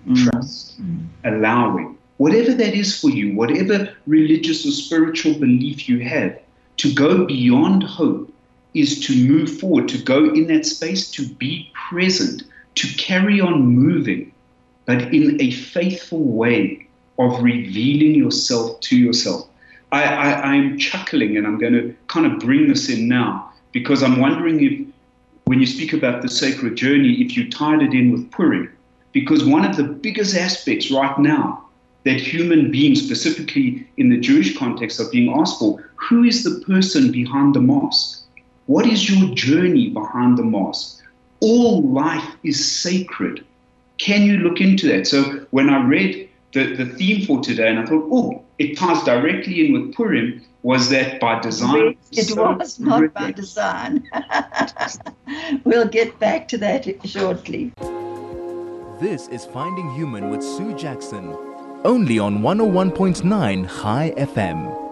Mm. 0.07 0.15
trust, 0.23 0.79
allowing. 1.23 1.95
Whatever 2.17 2.53
that 2.53 2.73
is 2.73 2.99
for 2.99 3.09
you, 3.09 3.35
whatever 3.35 3.89
religious 4.07 4.65
or 4.65 4.71
spiritual 4.71 5.33
belief 5.35 5.89
you 5.89 5.99
have, 5.99 6.39
to 6.77 6.93
go 6.93 7.25
beyond 7.25 7.83
hope 7.83 8.31
is 8.73 8.99
to 9.01 9.27
move 9.27 9.59
forward, 9.59 9.87
to 9.89 9.97
go 9.99 10.33
in 10.33 10.47
that 10.47 10.65
space, 10.65 11.11
to 11.11 11.27
be 11.35 11.71
present, 11.89 12.43
to 12.75 12.87
carry 12.97 13.39
on 13.39 13.65
moving, 13.67 14.31
but 14.85 15.13
in 15.13 15.39
a 15.41 15.51
faithful 15.51 16.23
way 16.23 16.87
of 17.19 17.41
revealing 17.43 18.15
yourself 18.15 18.79
to 18.81 18.97
yourself. 18.97 19.47
I, 19.91 20.03
I, 20.03 20.41
I'm 20.53 20.77
chuckling 20.79 21.37
and 21.37 21.45
I'm 21.45 21.59
going 21.59 21.73
to 21.73 21.95
kind 22.07 22.25
of 22.25 22.39
bring 22.39 22.67
this 22.67 22.89
in 22.89 23.07
now 23.07 23.51
because 23.71 24.01
I'm 24.01 24.19
wondering 24.19 24.63
if, 24.63 24.87
when 25.45 25.59
you 25.59 25.65
speak 25.65 25.93
about 25.93 26.21
the 26.21 26.29
sacred 26.29 26.75
journey, 26.75 27.21
if 27.21 27.35
you 27.35 27.49
tied 27.49 27.81
it 27.81 27.93
in 27.93 28.11
with 28.11 28.31
Purim, 28.31 28.71
because 29.11 29.45
one 29.45 29.65
of 29.65 29.75
the 29.75 29.83
biggest 29.83 30.35
aspects 30.35 30.89
right 30.89 31.17
now 31.19 31.65
that 32.05 32.19
human 32.19 32.71
beings, 32.71 33.03
specifically 33.03 33.87
in 33.97 34.09
the 34.09 34.19
Jewish 34.19 34.57
context, 34.57 34.99
are 34.99 35.09
being 35.09 35.33
asked 35.33 35.59
for 35.59 35.89
who 35.95 36.23
is 36.23 36.43
the 36.43 36.63
person 36.65 37.11
behind 37.11 37.55
the 37.55 37.61
mask? 37.61 38.25
What 38.65 38.85
is 38.85 39.09
your 39.09 39.33
journey 39.35 39.89
behind 39.89 40.37
the 40.37 40.43
mask? 40.43 41.01
All 41.39 41.81
life 41.81 42.27
is 42.43 42.65
sacred. 42.65 43.45
Can 43.97 44.23
you 44.23 44.37
look 44.37 44.59
into 44.59 44.87
that? 44.87 45.07
So 45.07 45.45
when 45.51 45.69
I 45.69 45.85
read 45.85 46.29
the, 46.53 46.75
the 46.75 46.85
theme 46.85 47.25
for 47.25 47.41
today, 47.41 47.67
and 47.69 47.79
I 47.79 47.85
thought, 47.85 48.07
oh, 48.11 48.43
it 48.59 48.77
ties 48.77 49.03
directly 49.03 49.65
in 49.65 49.73
with 49.73 49.93
Purim, 49.95 50.41
was 50.63 50.89
that 50.89 51.19
by 51.19 51.39
design? 51.39 51.97
It 52.11 52.23
So 52.27 52.55
was 52.55 52.79
not 52.79 53.13
by 53.13 53.31
design. 53.31 54.09
we'll 55.65 55.87
get 55.87 56.17
back 56.19 56.47
to 56.49 56.57
that 56.59 56.87
shortly. 57.05 57.73
This 58.99 59.27
is 59.27 59.45
Finding 59.45 59.93
Human 59.93 60.29
with 60.29 60.41
Sue 60.41 60.73
Jackson, 60.75 61.35
only 61.83 62.17
on 62.17 62.39
101.9 62.39 63.65
High 63.65 64.13
FM. 64.17 64.82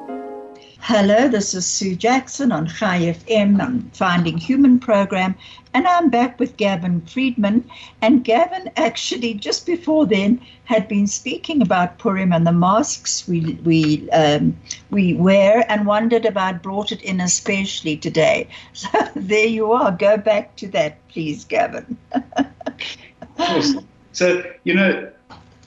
Hello, 0.83 1.27
this 1.27 1.53
is 1.53 1.67
Sue 1.67 1.95
Jackson 1.95 2.51
on 2.51 2.65
High 2.65 3.01
FM 3.01 3.61
on 3.61 3.91
Finding 3.93 4.39
Human 4.39 4.79
program, 4.79 5.35
and 5.75 5.87
I'm 5.87 6.09
back 6.09 6.39
with 6.39 6.57
Gavin 6.57 7.01
Friedman. 7.01 7.69
And 8.01 8.23
Gavin 8.23 8.71
actually 8.75 9.35
just 9.35 9.67
before 9.67 10.07
then 10.07 10.41
had 10.63 10.87
been 10.87 11.05
speaking 11.05 11.61
about 11.61 11.99
Purim 11.99 12.33
and 12.33 12.47
the 12.47 12.51
masks 12.51 13.27
we 13.27 13.59
we 13.63 14.09
um, 14.09 14.57
we 14.89 15.13
wear, 15.13 15.63
and 15.71 15.85
wondered 15.85 16.25
I'd 16.25 16.63
brought 16.63 16.91
it 16.91 17.03
in 17.03 17.21
especially 17.21 17.95
today. 17.95 18.47
So 18.73 18.89
there 19.15 19.45
you 19.45 19.71
are. 19.73 19.91
Go 19.91 20.17
back 20.17 20.55
to 20.57 20.67
that, 20.69 21.07
please, 21.09 21.45
Gavin. 21.45 21.95
Of 22.11 23.37
course. 23.37 23.75
So, 24.13 24.43
you 24.63 24.73
know, 24.73 25.11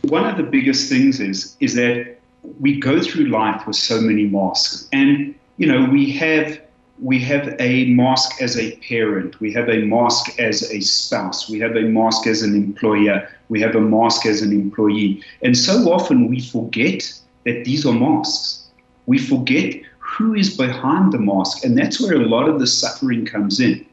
one 0.02 0.26
of 0.26 0.37
the 0.37 0.42
biggest 0.42 0.88
things 0.88 1.21
is 1.21 1.56
is 1.61 1.75
that 1.75 2.13
we 2.61 2.79
go 2.79 3.01
through 3.01 3.27
life 3.27 3.67
with 3.67 3.77
so 3.77 4.01
many 4.01 4.27
masks. 4.27 4.89
And, 4.93 5.35
you 5.57 5.67
know, 5.67 5.89
we 5.91 6.13
have 6.13 6.61
we 7.01 7.19
have 7.19 7.57
a 7.59 7.87
mask 7.87 8.41
as 8.41 8.57
a 8.57 8.77
parent, 8.77 9.41
we 9.41 9.53
have 9.53 9.69
a 9.69 9.85
mask 9.85 10.39
as 10.39 10.71
a 10.71 10.81
spouse, 10.81 11.51
we 11.51 11.59
have 11.59 11.75
a 11.75 11.83
mask 11.83 12.27
as 12.29 12.43
an 12.43 12.55
employer, 12.55 13.29
we 13.49 13.61
have 13.61 13.75
a 13.75 13.81
mask 13.81 14.27
as 14.27 14.43
an 14.43 14.53
employee. 14.53 15.21
And 15.43 15.59
so 15.59 15.93
often 15.93 16.29
we 16.29 16.41
forget 16.41 17.13
that 17.45 17.65
these 17.65 17.85
are 17.85 17.93
masks. 17.93 18.69
We 19.07 19.19
forget 19.19 19.75
who 19.99 20.35
is 20.35 20.57
behind 20.57 21.13
the 21.13 21.19
mask, 21.19 21.65
and 21.65 21.77
that's 21.77 22.01
where 22.01 22.15
a 22.15 22.29
lot 22.29 22.49
of 22.49 22.61
the 22.61 22.67
suffering 22.67 23.27
comes 23.27 23.59
in. 23.59 23.85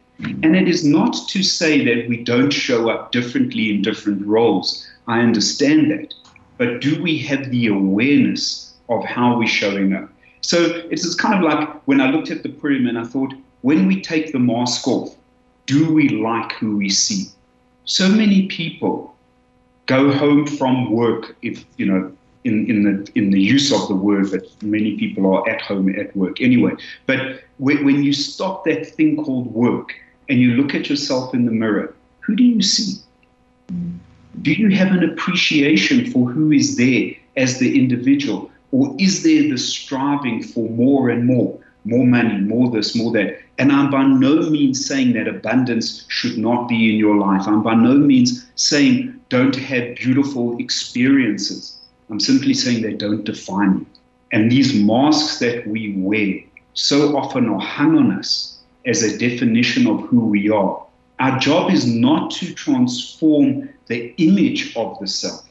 And 0.44 0.56
it 0.56 0.68
is 0.68 0.86
not 0.86 1.28
to 1.30 1.42
say 1.42 1.84
that 1.84 2.08
we 2.08 2.24
don't 2.24 2.52
show 2.52 2.90
up 2.90 3.12
differently 3.12 3.72
in 3.72 3.82
different 3.82 4.26
roles. 4.26 4.88
I 5.08 5.22
understand 5.22 5.90
that. 5.90 6.14
But 6.62 6.80
do 6.80 7.02
we 7.02 7.18
have 7.18 7.50
the 7.50 7.66
awareness 7.70 8.76
of 8.88 9.04
how 9.04 9.36
we're 9.36 9.48
showing 9.48 9.94
up? 9.94 10.08
So 10.42 10.58
it's 10.92 11.16
kind 11.16 11.34
of 11.34 11.42
like 11.42 11.68
when 11.88 12.00
I 12.00 12.12
looked 12.12 12.30
at 12.30 12.44
the 12.44 12.50
Purim 12.50 12.86
and 12.86 13.00
I 13.00 13.04
thought, 13.04 13.34
when 13.62 13.88
we 13.88 14.00
take 14.00 14.32
the 14.32 14.38
mask 14.38 14.88
off, 14.88 15.16
do 15.66 15.92
we 15.92 16.10
like 16.10 16.52
who 16.52 16.78
we 16.78 16.88
see? 16.88 17.30
So 17.86 18.08
many 18.08 18.46
people 18.46 19.16
go 19.88 20.12
home 20.12 20.46
from 20.46 20.92
work, 20.92 21.36
if 21.42 21.66
you 21.78 21.88
know, 21.88 22.12
in, 22.44 22.70
in 22.70 22.84
the 22.84 23.12
in 23.16 23.32
the 23.32 23.42
use 23.42 23.74
of 23.74 23.88
the 23.88 23.96
word, 23.96 24.30
but 24.30 24.46
many 24.62 25.00
people 25.00 25.34
are 25.34 25.50
at 25.50 25.62
home 25.62 25.90
at 25.96 26.16
work 26.16 26.42
anyway. 26.42 26.74
But 27.08 27.42
when, 27.58 27.84
when 27.84 28.04
you 28.04 28.14
stop 28.14 28.66
that 28.66 28.86
thing 28.86 29.18
called 29.18 29.52
work 29.52 29.96
and 30.30 30.38
you 30.38 30.52
look 30.52 30.76
at 30.76 30.92
yourself 30.92 31.34
in 31.34 31.46
the 31.46 31.52
mirror, 31.52 31.96
who 32.20 32.36
do 32.36 32.44
you 32.44 32.62
see? 32.62 33.02
Do 34.42 34.54
you 34.54 34.70
have 34.70 34.92
an 34.92 35.04
appreciation 35.04 36.10
for 36.12 36.30
who 36.30 36.52
is 36.52 36.78
there 36.78 37.12
as 37.36 37.60
the 37.60 37.78
individual? 37.78 38.50
Or 38.72 38.96
is 38.98 39.24
there 39.24 39.50
the 39.50 39.58
striving 39.58 40.42
for 40.42 40.70
more 40.70 41.10
and 41.10 41.26
more, 41.26 41.60
more 41.84 42.06
money, 42.06 42.38
more 42.40 42.72
this, 42.72 42.96
more 42.96 43.12
that? 43.12 43.40
And 43.58 43.72
I'm 43.72 43.92
by 43.92 44.04
no 44.04 44.50
means 44.50 44.86
saying 44.86 45.14
that 45.14 45.28
abundance 45.28 46.06
should 46.08 46.38
not 46.38 46.70
be 46.70 46.92
in 46.92 46.96
your 46.96 47.18
life. 47.18 47.48
I'm 47.48 47.62
by 47.62 47.76
no 47.76 47.96
means 47.96 48.48
saying 48.56 49.20
don't 49.30 49.56
have 49.56 49.96
beautiful 49.96 50.58
experiences. 50.58 51.78
I'm 52.10 52.20
simply 52.20 52.54
saying 52.54 52.82
they 52.82 52.94
don't 52.94 53.26
define 53.26 53.80
you. 53.80 53.86
And 54.32 54.52
these 54.52 54.74
masks 54.74 55.40
that 55.40 55.68
we 55.68 55.94
wear 55.98 56.40
so 56.74 57.18
often 57.18 57.50
are 57.50 57.60
hung 57.60 57.98
on 57.98 58.12
us 58.12 58.60
as 58.86 59.04
a 59.04 59.18
definition 59.18 59.88
of 59.88 60.02
who 60.08 60.26
we 60.26 60.50
are. 60.50 60.86
Our 61.22 61.38
job 61.38 61.70
is 61.70 61.86
not 61.86 62.32
to 62.32 62.52
transform 62.56 63.70
the 63.86 64.12
image 64.18 64.76
of 64.76 64.98
the 65.00 65.06
self. 65.06 65.48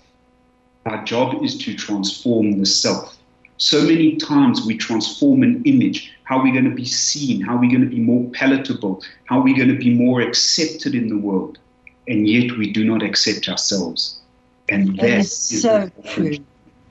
Our 0.85 1.05
job 1.05 1.45
is 1.45 1.57
to 1.59 1.77
transform 1.77 2.59
the 2.59 2.67
self. 2.67 3.17
So 3.57 3.83
many 3.83 4.17
times 4.17 4.67
we 4.67 4.77
transform 4.77 5.45
an 5.45 5.63
image, 5.65 6.13
how 6.25 6.43
we're 6.43 6.53
going 6.53 6.65
to 6.65 6.75
be 6.75 6.87
seen, 6.87 7.41
how 7.41 7.53
we're 7.57 7.71
going 7.71 7.89
to 7.89 7.97
be 7.97 8.01
more 8.01 8.29
palatable, 8.31 9.05
how 9.27 9.41
we're 9.41 9.57
going 9.57 9.69
to 9.69 9.79
be 9.79 9.95
more 9.95 10.21
accepted 10.21 10.97
in 10.97 11.09
the 11.09 11.19
world, 11.19 11.61
and 12.09 12.29
yet 12.29 12.59
we 12.59 12.73
do 12.73 12.83
not 12.83 13.05
accept 13.05 13.49
ourselves. 13.49 14.19
And 14.71 14.97
that, 14.97 15.03
that 15.03 15.19
is, 15.19 15.53
is 15.53 15.63
so 15.63 15.89
true. 16.05 16.39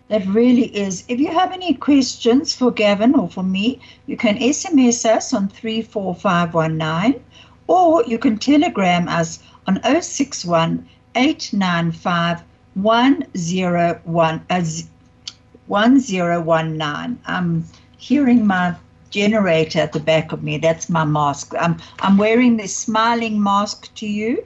That 0.07 0.25
really 0.25 0.73
is. 0.75 1.03
If 1.09 1.19
you 1.19 1.27
have 1.27 1.51
any 1.51 1.73
questions 1.73 2.55
for 2.55 2.71
Gavin 2.71 3.13
or 3.13 3.29
for 3.29 3.43
me, 3.43 3.81
you 4.05 4.15
can 4.15 4.37
SMS 4.37 5.05
us 5.05 5.33
on 5.33 5.49
34519 5.49 7.21
or 7.69 8.03
you 8.05 8.17
can 8.17 8.37
telegram 8.37 9.07
us 9.07 9.39
on 9.67 9.79
061 10.01 10.89
895 11.15 12.43
101, 12.73 14.45
uh, 14.49 14.63
1019. 15.67 17.19
I'm 17.25 17.65
hearing 17.97 18.47
my 18.47 18.75
generator 19.09 19.79
at 19.79 19.93
the 19.93 19.99
back 19.99 20.31
of 20.31 20.43
me. 20.43 20.57
That's 20.57 20.89
my 20.89 21.05
mask. 21.05 21.53
I'm 21.59 21.77
I'm 21.99 22.17
wearing 22.17 22.57
this 22.57 22.75
smiling 22.75 23.41
mask 23.41 23.93
to 23.95 24.07
you, 24.07 24.45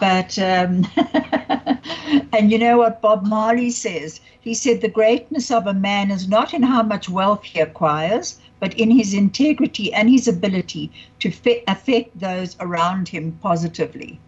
but 0.00 0.38
um, 0.38 0.86
and 2.32 2.50
you 2.50 2.58
know 2.58 2.78
what 2.78 3.02
Bob 3.02 3.26
Marley 3.26 3.70
says? 3.70 4.20
He 4.40 4.54
said 4.54 4.80
the 4.80 4.88
greatness 4.88 5.50
of 5.50 5.66
a 5.66 5.74
man 5.74 6.10
is 6.10 6.28
not 6.28 6.52
in 6.52 6.62
how 6.62 6.82
much 6.82 7.08
wealth 7.08 7.44
he 7.44 7.60
acquires, 7.60 8.40
but 8.58 8.74
in 8.74 8.90
his 8.90 9.14
integrity 9.14 9.92
and 9.92 10.10
his 10.10 10.26
ability 10.28 10.90
to 11.20 11.30
fe- 11.30 11.64
affect 11.68 12.18
those 12.18 12.56
around 12.60 13.08
him 13.08 13.38
positively. 13.42 14.18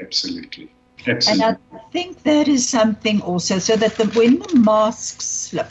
Absolutely. 0.00 0.70
Absolutely. 1.06 1.44
And 1.44 1.58
I 1.72 1.78
think 1.90 2.22
that 2.22 2.48
is 2.48 2.68
something 2.68 3.20
also, 3.22 3.58
so 3.58 3.76
that 3.76 3.96
the, 3.96 4.06
when 4.18 4.38
the 4.38 4.58
masks 4.58 5.24
slip, 5.24 5.70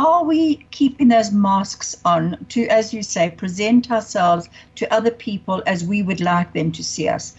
are 0.00 0.24
we 0.24 0.56
keeping 0.70 1.08
those 1.08 1.30
masks 1.30 1.94
on 2.06 2.46
to, 2.48 2.66
as 2.68 2.94
you 2.94 3.02
say, 3.02 3.30
present 3.30 3.90
ourselves 3.90 4.48
to 4.76 4.90
other 4.90 5.10
people 5.10 5.62
as 5.66 5.84
we 5.84 6.02
would 6.02 6.22
like 6.22 6.54
them 6.54 6.72
to 6.72 6.82
see 6.82 7.06
us? 7.06 7.34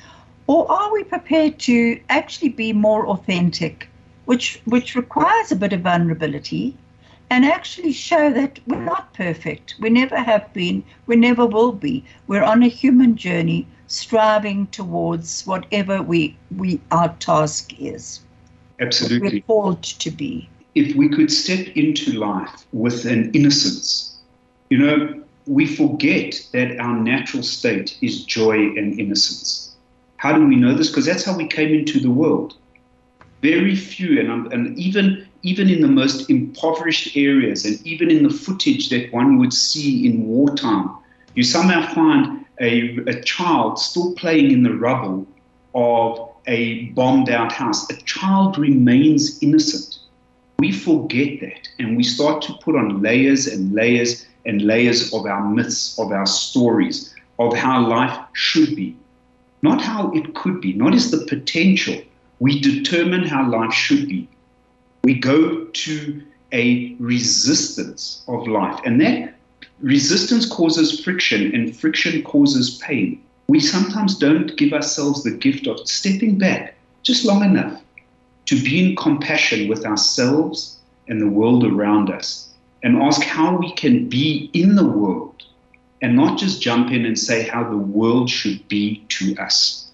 Or 0.46 0.72
are 0.72 0.94
we 0.94 1.04
prepared 1.04 1.58
to 1.62 2.00
actually 2.10 2.50
be 2.50 2.72
more 2.72 3.08
authentic, 3.08 3.90
which, 4.26 4.62
which 4.66 4.96
requires 4.96 5.52
a 5.52 5.56
bit 5.56 5.74
of 5.74 5.82
vulnerability, 5.82 6.78
and 7.32 7.46
actually 7.46 7.94
show 7.94 8.32
that 8.32 8.60
we're 8.68 8.84
not 8.84 9.12
perfect. 9.16 9.76
We 9.80 9.90
never 9.90 10.18
have 10.18 10.54
been, 10.54 10.84
we 11.08 11.16
never 11.16 11.48
will 11.48 11.72
be. 11.72 12.04
We're 12.28 12.44
on 12.44 12.62
a 12.62 12.68
human 12.68 13.16
journey 13.16 13.66
striving 13.88 14.68
towards 14.68 15.48
whatever 15.48 16.04
we, 16.04 16.38
we 16.56 16.80
our 16.92 17.16
task 17.20 17.74
is. 17.80 18.20
Absolutely. 18.80 19.40
We're 19.40 19.42
called 19.42 19.82
to 19.82 20.12
be 20.12 20.48
if 20.76 20.96
we 20.96 21.10
could 21.10 21.32
step 21.32 21.68
into 21.76 22.14
life 22.14 22.66
with 22.72 23.06
an 23.06 23.32
innocence, 23.34 24.18
you 24.70 24.78
know, 24.78 25.22
we 25.48 25.66
forget 25.66 26.40
that 26.54 26.80
our 26.80 26.98
natural 26.98 27.44
state 27.44 27.98
is 28.02 28.24
joy 28.24 28.56
and 28.56 29.00
innocence. 29.00 29.76
How 30.18 30.38
do 30.38 30.48
we 30.48 30.56
know 30.56 30.74
this? 30.74 30.90
Because 30.90 31.06
that's 31.06 31.26
how 31.26 31.36
we 31.36 31.48
came 31.48 31.74
into 31.74 32.00
the 32.00 32.12
world. 32.12 32.56
Very 33.42 33.76
few, 33.76 34.20
and, 34.20 34.54
and 34.54 34.78
even 34.78 35.28
even 35.44 35.70
in 35.70 35.82
the 35.82 35.88
most 35.88 36.30
impoverished 36.30 37.18
areas, 37.18 37.66
and 37.66 37.82
even 37.86 38.12
in 38.12 38.22
the 38.22 38.30
footage 38.30 38.90
that 38.90 39.12
one 39.12 39.40
would 39.40 39.52
see 39.52 40.06
in 40.06 40.28
wartime, 40.28 40.92
you 41.34 41.42
somehow 41.42 41.82
find 41.96 42.46
a, 42.60 42.98
a 43.08 43.22
child 43.24 43.80
still 43.80 44.14
playing 44.14 44.52
in 44.52 44.62
the 44.62 44.76
rubble 44.76 45.26
of 45.74 46.30
a 46.46 46.86
bombed 46.90 47.30
out 47.30 47.52
house. 47.52 47.90
A 47.90 47.96
child 48.04 48.60
remains 48.60 49.42
innocent 49.42 50.01
we 50.62 50.72
forget 50.72 51.40
that 51.40 51.68
and 51.80 51.98
we 51.98 52.04
start 52.04 52.40
to 52.44 52.54
put 52.62 52.76
on 52.76 53.02
layers 53.02 53.48
and 53.48 53.74
layers 53.74 54.28
and 54.46 54.62
layers 54.62 55.12
of 55.12 55.26
our 55.26 55.44
myths, 55.50 55.98
of 55.98 56.12
our 56.12 56.28
stories, 56.28 57.16
of 57.40 57.58
how 57.58 57.88
life 57.88 58.16
should 58.34 58.76
be. 58.76 58.96
Not 59.64 59.82
how 59.82 60.12
it 60.12 60.36
could 60.36 60.62
be, 60.62 60.74
not 60.74 60.94
as 60.94 61.10
the 61.10 61.26
potential. 61.26 62.00
We 62.38 62.60
determine 62.60 63.24
how 63.24 63.50
life 63.50 63.74
should 63.74 64.08
be. 64.08 64.30
We 65.04 65.16
go 65.16 65.66
to 65.66 66.22
a 66.52 66.96
resistance 67.00 68.24
of 68.28 68.48
life, 68.48 68.80
and 68.86 69.02
that 69.02 69.34
resistance 69.80 70.46
causes 70.48 71.04
friction, 71.04 71.56
and 71.56 71.76
friction 71.76 72.22
causes 72.22 72.78
pain. 72.78 73.20
We 73.48 73.60
sometimes 73.60 74.16
don't 74.20 74.56
give 74.58 74.74
ourselves 74.74 75.24
the 75.24 75.32
gift 75.32 75.66
of 75.66 75.90
stepping 75.90 76.38
back 76.38 76.76
just 77.02 77.26
long 77.26 77.44
enough 77.44 77.82
to 78.52 78.62
be 78.62 78.90
in 78.90 78.96
compassion 78.98 79.70
with 79.70 79.86
ourselves 79.86 80.78
and 81.08 81.22
the 81.22 81.30
world 81.30 81.64
around 81.64 82.10
us 82.10 82.50
and 82.84 83.02
ask 83.02 83.22
how 83.22 83.56
we 83.56 83.72
can 83.76 84.10
be 84.10 84.50
in 84.52 84.76
the 84.76 84.86
world 84.86 85.44
and 86.02 86.18
not 86.18 86.38
just 86.38 86.62
jump 86.62 86.92
in 86.92 87.06
and 87.06 87.18
say 87.18 87.44
how 87.44 87.64
the 87.64 87.78
world 87.78 88.30
should 88.30 88.68
be 88.68 89.06
to 89.08 89.34
us. 89.38 89.91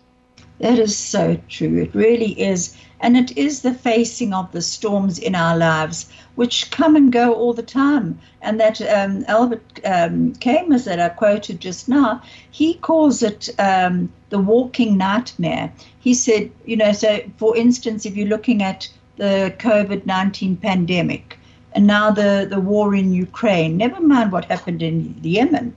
That 0.59 0.79
is 0.79 0.97
so 0.97 1.39
true. 1.49 1.77
It 1.77 1.93
really 1.93 2.39
is. 2.41 2.75
And 2.99 3.15
it 3.15 3.37
is 3.37 3.61
the 3.61 3.75
facing 3.75 4.33
of 4.33 4.51
the 4.51 4.61
storms 4.61 5.19
in 5.19 5.35
our 5.35 5.55
lives, 5.55 6.09
which 6.33 6.71
come 6.71 6.95
and 6.95 7.11
go 7.11 7.33
all 7.33 7.53
the 7.53 7.61
time. 7.61 8.19
And 8.41 8.59
that 8.59 8.81
um, 8.81 9.23
Albert 9.27 9.79
um, 9.85 10.33
Camus, 10.35 10.85
that 10.85 10.99
I 10.99 11.09
quoted 11.09 11.59
just 11.61 11.87
now, 11.87 12.23
he 12.49 12.73
calls 12.75 13.21
it 13.21 13.49
um, 13.59 14.11
the 14.29 14.39
walking 14.39 14.97
nightmare. 14.97 15.71
He 15.99 16.15
said, 16.15 16.49
you 16.65 16.75
know, 16.75 16.91
so 16.91 17.19
for 17.37 17.55
instance, 17.55 18.05
if 18.05 18.15
you're 18.15 18.27
looking 18.27 18.63
at 18.63 18.89
the 19.17 19.53
COVID 19.59 20.05
19 20.05 20.57
pandemic 20.57 21.37
and 21.73 21.85
now 21.85 22.09
the, 22.09 22.47
the 22.49 22.59
war 22.59 22.95
in 22.95 23.13
Ukraine, 23.13 23.77
never 23.77 24.01
mind 24.01 24.31
what 24.31 24.45
happened 24.45 24.81
in 24.81 25.19
Yemen 25.21 25.75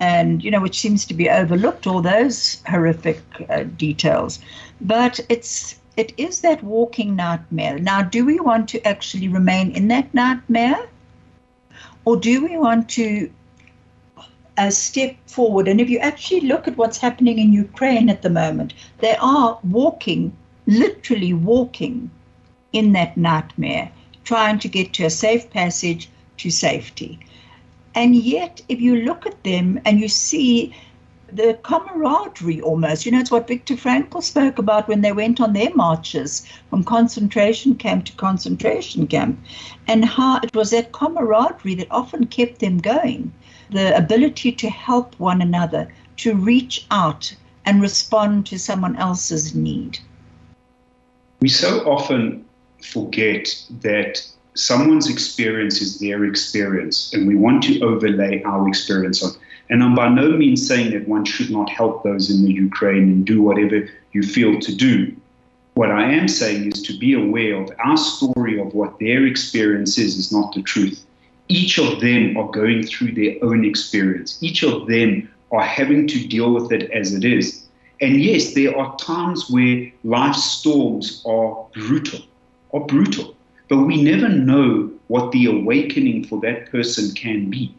and 0.00 0.42
you 0.42 0.50
know 0.50 0.60
which 0.60 0.80
seems 0.80 1.04
to 1.04 1.14
be 1.14 1.28
overlooked 1.28 1.86
all 1.86 2.02
those 2.02 2.62
horrific 2.66 3.20
uh, 3.48 3.62
details 3.76 4.40
but 4.80 5.20
it's 5.28 5.76
it 5.96 6.14
is 6.16 6.40
that 6.40 6.62
walking 6.62 7.16
nightmare. 7.16 7.78
Now, 7.78 8.02
do 8.02 8.24
we 8.24 8.40
want 8.40 8.68
to 8.70 8.86
actually 8.86 9.28
remain 9.28 9.72
in 9.72 9.88
that 9.88 10.12
nightmare? 10.14 10.88
Or 12.04 12.16
do 12.16 12.42
we 12.44 12.56
want 12.56 12.88
to 12.90 13.30
uh, 14.56 14.70
step 14.70 15.16
forward? 15.26 15.68
And 15.68 15.80
if 15.80 15.90
you 15.90 15.98
actually 15.98 16.40
look 16.40 16.66
at 16.66 16.76
what's 16.76 16.98
happening 16.98 17.38
in 17.38 17.52
Ukraine 17.52 18.08
at 18.08 18.22
the 18.22 18.30
moment, 18.30 18.72
they 18.98 19.16
are 19.16 19.58
walking, 19.62 20.34
literally 20.66 21.34
walking 21.34 22.10
in 22.72 22.92
that 22.92 23.16
nightmare, 23.16 23.92
trying 24.24 24.58
to 24.60 24.68
get 24.68 24.94
to 24.94 25.04
a 25.04 25.10
safe 25.10 25.50
passage 25.50 26.08
to 26.38 26.50
safety. 26.50 27.18
And 27.94 28.14
yet, 28.14 28.62
if 28.68 28.80
you 28.80 28.96
look 28.96 29.26
at 29.26 29.42
them 29.44 29.80
and 29.84 30.00
you 30.00 30.08
see 30.08 30.74
the 31.32 31.58
camaraderie 31.62 32.60
almost. 32.60 33.06
You 33.06 33.12
know, 33.12 33.20
it's 33.20 33.30
what 33.30 33.48
Viktor 33.48 33.74
Frankl 33.74 34.22
spoke 34.22 34.58
about 34.58 34.88
when 34.88 35.00
they 35.00 35.12
went 35.12 35.40
on 35.40 35.52
their 35.52 35.74
marches 35.74 36.46
from 36.68 36.84
concentration 36.84 37.74
camp 37.74 38.06
to 38.06 38.12
concentration 38.12 39.06
camp, 39.06 39.38
and 39.88 40.04
how 40.04 40.40
it 40.42 40.54
was 40.54 40.70
that 40.70 40.92
camaraderie 40.92 41.74
that 41.76 41.90
often 41.90 42.26
kept 42.26 42.58
them 42.58 42.78
going. 42.78 43.32
The 43.70 43.96
ability 43.96 44.52
to 44.52 44.68
help 44.68 45.18
one 45.18 45.40
another, 45.40 45.92
to 46.18 46.34
reach 46.34 46.86
out 46.90 47.34
and 47.64 47.80
respond 47.80 48.46
to 48.46 48.58
someone 48.58 48.96
else's 48.96 49.54
need. 49.54 49.98
We 51.40 51.48
so 51.48 51.80
often 51.90 52.44
forget 52.82 53.48
that 53.80 54.26
someone's 54.54 55.08
experience 55.08 55.80
is 55.80 55.98
their 55.98 56.24
experience, 56.24 57.12
and 57.12 57.26
we 57.26 57.36
want 57.36 57.62
to 57.64 57.80
overlay 57.80 58.42
our 58.42 58.68
experience 58.68 59.22
on 59.22 59.32
and 59.72 59.82
I'm 59.82 59.94
by 59.94 60.10
no 60.10 60.28
means 60.32 60.66
saying 60.66 60.90
that 60.92 61.08
one 61.08 61.24
should 61.24 61.50
not 61.50 61.70
help 61.70 62.02
those 62.02 62.30
in 62.30 62.44
the 62.44 62.52
Ukraine 62.52 63.04
and 63.04 63.24
do 63.24 63.40
whatever 63.40 63.88
you 64.12 64.22
feel 64.22 64.60
to 64.60 64.74
do. 64.74 65.16
What 65.74 65.90
I 65.90 66.12
am 66.12 66.28
saying 66.28 66.70
is 66.70 66.82
to 66.82 66.98
be 66.98 67.14
aware 67.14 67.56
of 67.56 67.70
our 67.82 67.96
story 67.96 68.60
of 68.60 68.74
what 68.74 68.98
their 68.98 69.26
experience 69.26 69.96
is, 69.96 70.18
is 70.18 70.30
not 70.30 70.54
the 70.54 70.60
truth. 70.60 71.02
Each 71.48 71.78
of 71.78 72.00
them 72.00 72.36
are 72.36 72.50
going 72.50 72.82
through 72.82 73.12
their 73.12 73.36
own 73.42 73.64
experience. 73.64 74.38
Each 74.42 74.62
of 74.62 74.86
them 74.88 75.32
are 75.50 75.62
having 75.64 76.06
to 76.08 76.28
deal 76.28 76.52
with 76.52 76.70
it 76.70 76.90
as 76.90 77.14
it 77.14 77.24
is. 77.24 77.64
And 78.02 78.20
yes, 78.20 78.52
there 78.52 78.76
are 78.76 78.94
times 78.96 79.48
where 79.48 79.90
life's 80.04 80.44
storms 80.44 81.22
are 81.24 81.66
brutal, 81.72 82.20
are 82.74 82.80
brutal. 82.80 83.34
But 83.72 83.86
we 83.86 84.02
never 84.02 84.28
know 84.28 84.90
what 85.06 85.32
the 85.32 85.46
awakening 85.46 86.24
for 86.24 86.38
that 86.42 86.70
person 86.70 87.14
can 87.14 87.48
be. 87.48 87.74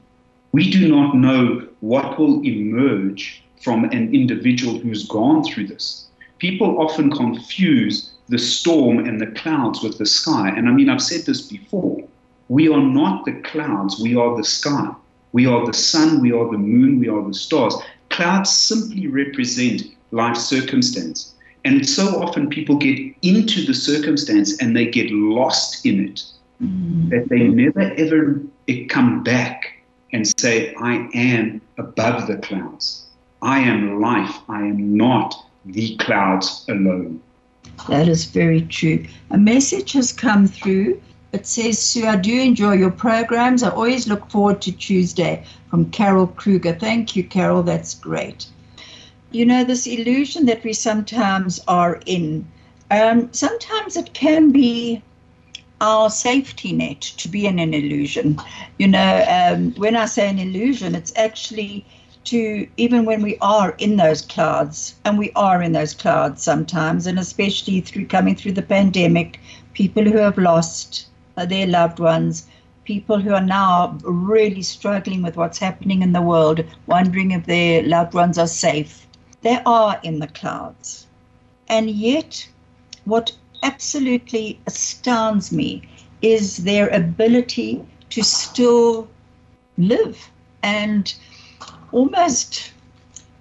We 0.52 0.72
do 0.72 0.90
not 0.90 1.16
know 1.16 1.68
what 1.82 2.18
will 2.18 2.42
emerge 2.44 3.44
from 3.62 3.84
an 3.84 4.12
individual 4.12 4.80
who's 4.80 5.08
gone 5.08 5.44
through 5.44 5.68
this. 5.68 6.08
People 6.40 6.82
often 6.82 7.12
confuse 7.12 8.12
the 8.28 8.40
storm 8.40 9.06
and 9.06 9.22
the 9.22 9.40
clouds 9.40 9.84
with 9.84 10.00
the 10.00 10.08
sky. 10.08 10.50
And 10.50 10.68
I 10.68 10.72
mean, 10.72 10.90
I've 10.90 11.00
said 11.00 11.28
this 11.28 11.44
before. 11.44 12.04
We 12.48 12.70
are 12.70 12.82
not 12.82 13.26
the 13.26 13.34
clouds, 13.42 14.02
we 14.02 14.16
are 14.16 14.36
the 14.36 14.44
sky. 14.44 14.96
We 15.32 15.46
are 15.46 15.64
the 15.64 15.76
sun, 15.76 16.22
we 16.22 16.32
are 16.32 16.50
the 16.50 16.58
moon, 16.58 17.00
we 17.00 17.08
are 17.08 17.22
the 17.22 17.36
stars. 17.36 17.76
Clouds 18.10 18.50
simply 18.50 19.06
represent 19.06 19.84
life 20.10 20.38
circumstance. 20.38 21.33
And 21.66 21.88
so 21.88 22.22
often 22.22 22.50
people 22.50 22.76
get 22.76 23.00
into 23.22 23.66
the 23.66 23.74
circumstance 23.74 24.62
and 24.62 24.76
they 24.76 24.86
get 24.86 25.10
lost 25.12 25.86
in 25.86 26.10
it, 26.10 26.24
mm. 26.62 27.10
that 27.10 27.30
they 27.30 27.48
never 27.48 27.82
ever 27.82 28.42
come 28.90 29.24
back 29.24 29.84
and 30.12 30.28
say, 30.40 30.74
I 30.76 31.10
am 31.14 31.62
above 31.78 32.28
the 32.28 32.38
clouds. 32.38 33.06
I 33.42 33.60
am 33.60 34.00
life. 34.00 34.36
I 34.48 34.60
am 34.60 34.96
not 34.96 35.36
the 35.66 35.96
clouds 35.98 36.66
alone. 36.70 37.22
That 37.90 38.08
is 38.08 38.26
very 38.26 38.62
true. 38.62 39.06
A 39.32 39.38
message 39.38 39.94
has 39.94 40.12
come 40.12 40.48
through. 40.48 41.02
It 41.32 41.48
says, 41.48 41.80
Sue, 41.80 42.06
I 42.06 42.16
do 42.18 42.40
enjoy 42.40 42.74
your 42.74 42.92
programs. 42.92 43.64
I 43.64 43.70
always 43.70 44.08
look 44.08 44.30
forward 44.30 44.62
to 44.62 44.72
Tuesday 44.72 45.44
from 45.70 45.90
Carol 45.90 46.28
Kruger. 46.28 46.74
Thank 46.74 47.16
you, 47.16 47.24
Carol. 47.24 47.64
That's 47.64 47.96
great. 47.96 48.46
You 49.34 49.48
know, 49.48 49.64
this 49.64 49.88
illusion 49.88 50.46
that 50.46 50.64
we 50.64 50.74
sometimes 50.74 51.60
are 51.68 52.00
in, 52.06 52.48
um, 52.92 53.34
sometimes 53.34 53.98
it 53.98 54.14
can 54.14 54.52
be 54.52 55.02
our 55.82 56.12
safety 56.12 56.72
net 56.72 57.02
to 57.02 57.28
be 57.28 57.48
in 57.48 57.58
an 57.58 57.74
illusion. 57.74 58.40
You 58.78 58.90
know, 58.90 59.26
um, 59.28 59.72
when 59.72 59.96
I 59.96 60.06
say 60.06 60.30
an 60.30 60.38
illusion, 60.38 60.94
it's 60.94 61.12
actually 61.16 61.84
to 62.26 62.68
even 62.78 63.06
when 63.06 63.24
we 63.24 63.40
are 63.42 63.72
in 63.80 63.98
those 63.98 64.22
clouds, 64.22 64.94
and 65.04 65.18
we 65.18 65.32
are 65.36 65.64
in 65.64 65.72
those 65.72 65.96
clouds 65.96 66.44
sometimes, 66.44 67.08
and 67.08 67.18
especially 67.18 67.82
through 67.82 68.06
coming 68.06 68.36
through 68.36 68.54
the 68.54 68.62
pandemic, 68.62 69.40
people 69.74 70.04
who 70.04 70.18
have 70.18 70.38
lost 70.38 71.08
their 71.48 71.66
loved 71.66 71.98
ones, 71.98 72.46
people 72.84 73.18
who 73.18 73.34
are 73.34 73.42
now 73.42 73.98
really 74.04 74.62
struggling 74.62 75.24
with 75.24 75.38
what's 75.38 75.58
happening 75.58 76.04
in 76.04 76.14
the 76.14 76.22
world, 76.22 76.64
wondering 76.86 77.32
if 77.32 77.48
their 77.48 77.82
loved 77.82 78.14
ones 78.14 78.38
are 78.38 78.46
safe. 78.46 79.03
They 79.44 79.60
are 79.66 80.00
in 80.04 80.20
the 80.20 80.28
clouds. 80.28 81.08
And 81.68 81.90
yet, 81.90 82.48
what 83.06 83.34
absolutely 83.62 84.60
astounds 84.66 85.52
me 85.52 85.84
is 86.22 86.58
their 86.58 86.88
ability 86.90 87.86
to 88.10 88.24
still 88.24 89.08
live 89.78 90.30
and 90.62 91.14
almost 91.92 92.72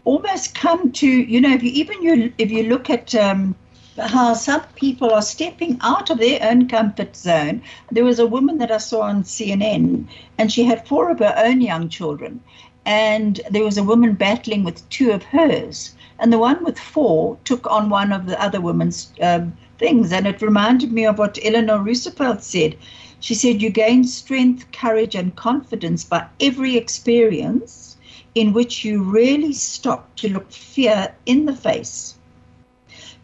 almost 0.04 0.54
come 0.54 0.90
to 0.90 1.06
you 1.06 1.40
know 1.40 1.52
if 1.52 1.62
you 1.62 1.70
even 1.70 2.02
you 2.02 2.32
if 2.38 2.50
you 2.50 2.64
look 2.64 2.90
at 2.90 3.14
um, 3.14 3.54
how 3.98 4.34
some 4.34 4.62
people 4.74 5.12
are 5.12 5.22
stepping 5.22 5.78
out 5.82 6.10
of 6.10 6.18
their 6.18 6.42
own 6.42 6.66
comfort 6.66 7.14
zone. 7.14 7.62
There 7.90 8.04
was 8.04 8.18
a 8.18 8.26
woman 8.26 8.58
that 8.58 8.70
I 8.70 8.78
saw 8.78 9.02
on 9.02 9.22
CNN, 9.22 10.06
and 10.38 10.50
she 10.50 10.64
had 10.64 10.88
four 10.88 11.10
of 11.10 11.18
her 11.18 11.34
own 11.36 11.60
young 11.60 11.88
children, 11.88 12.42
and 12.84 13.40
there 13.50 13.64
was 13.64 13.78
a 13.78 13.84
woman 13.84 14.14
battling 14.14 14.64
with 14.64 14.88
two 14.88 15.10
of 15.12 15.22
hers, 15.22 15.94
and 16.18 16.32
the 16.32 16.38
one 16.38 16.64
with 16.64 16.78
four 16.78 17.38
took 17.44 17.66
on 17.70 17.90
one 17.90 18.12
of 18.12 18.26
the 18.26 18.40
other 18.42 18.60
woman's 18.60 19.12
um, 19.20 19.52
things, 19.78 20.12
and 20.12 20.26
it 20.26 20.42
reminded 20.42 20.92
me 20.92 21.04
of 21.06 21.18
what 21.18 21.38
Eleanor 21.44 21.82
Roosevelt 21.82 22.42
said. 22.42 22.76
She 23.20 23.34
said, 23.34 23.62
"You 23.62 23.70
gain 23.70 24.04
strength, 24.04 24.70
courage, 24.72 25.14
and 25.14 25.34
confidence 25.36 26.04
by 26.04 26.26
every 26.40 26.76
experience." 26.76 27.92
in 28.34 28.52
which 28.52 28.84
you 28.84 29.02
really 29.02 29.52
stop 29.52 30.14
to 30.16 30.28
look 30.28 30.50
fear 30.50 31.14
in 31.26 31.44
the 31.44 31.54
face. 31.54 32.16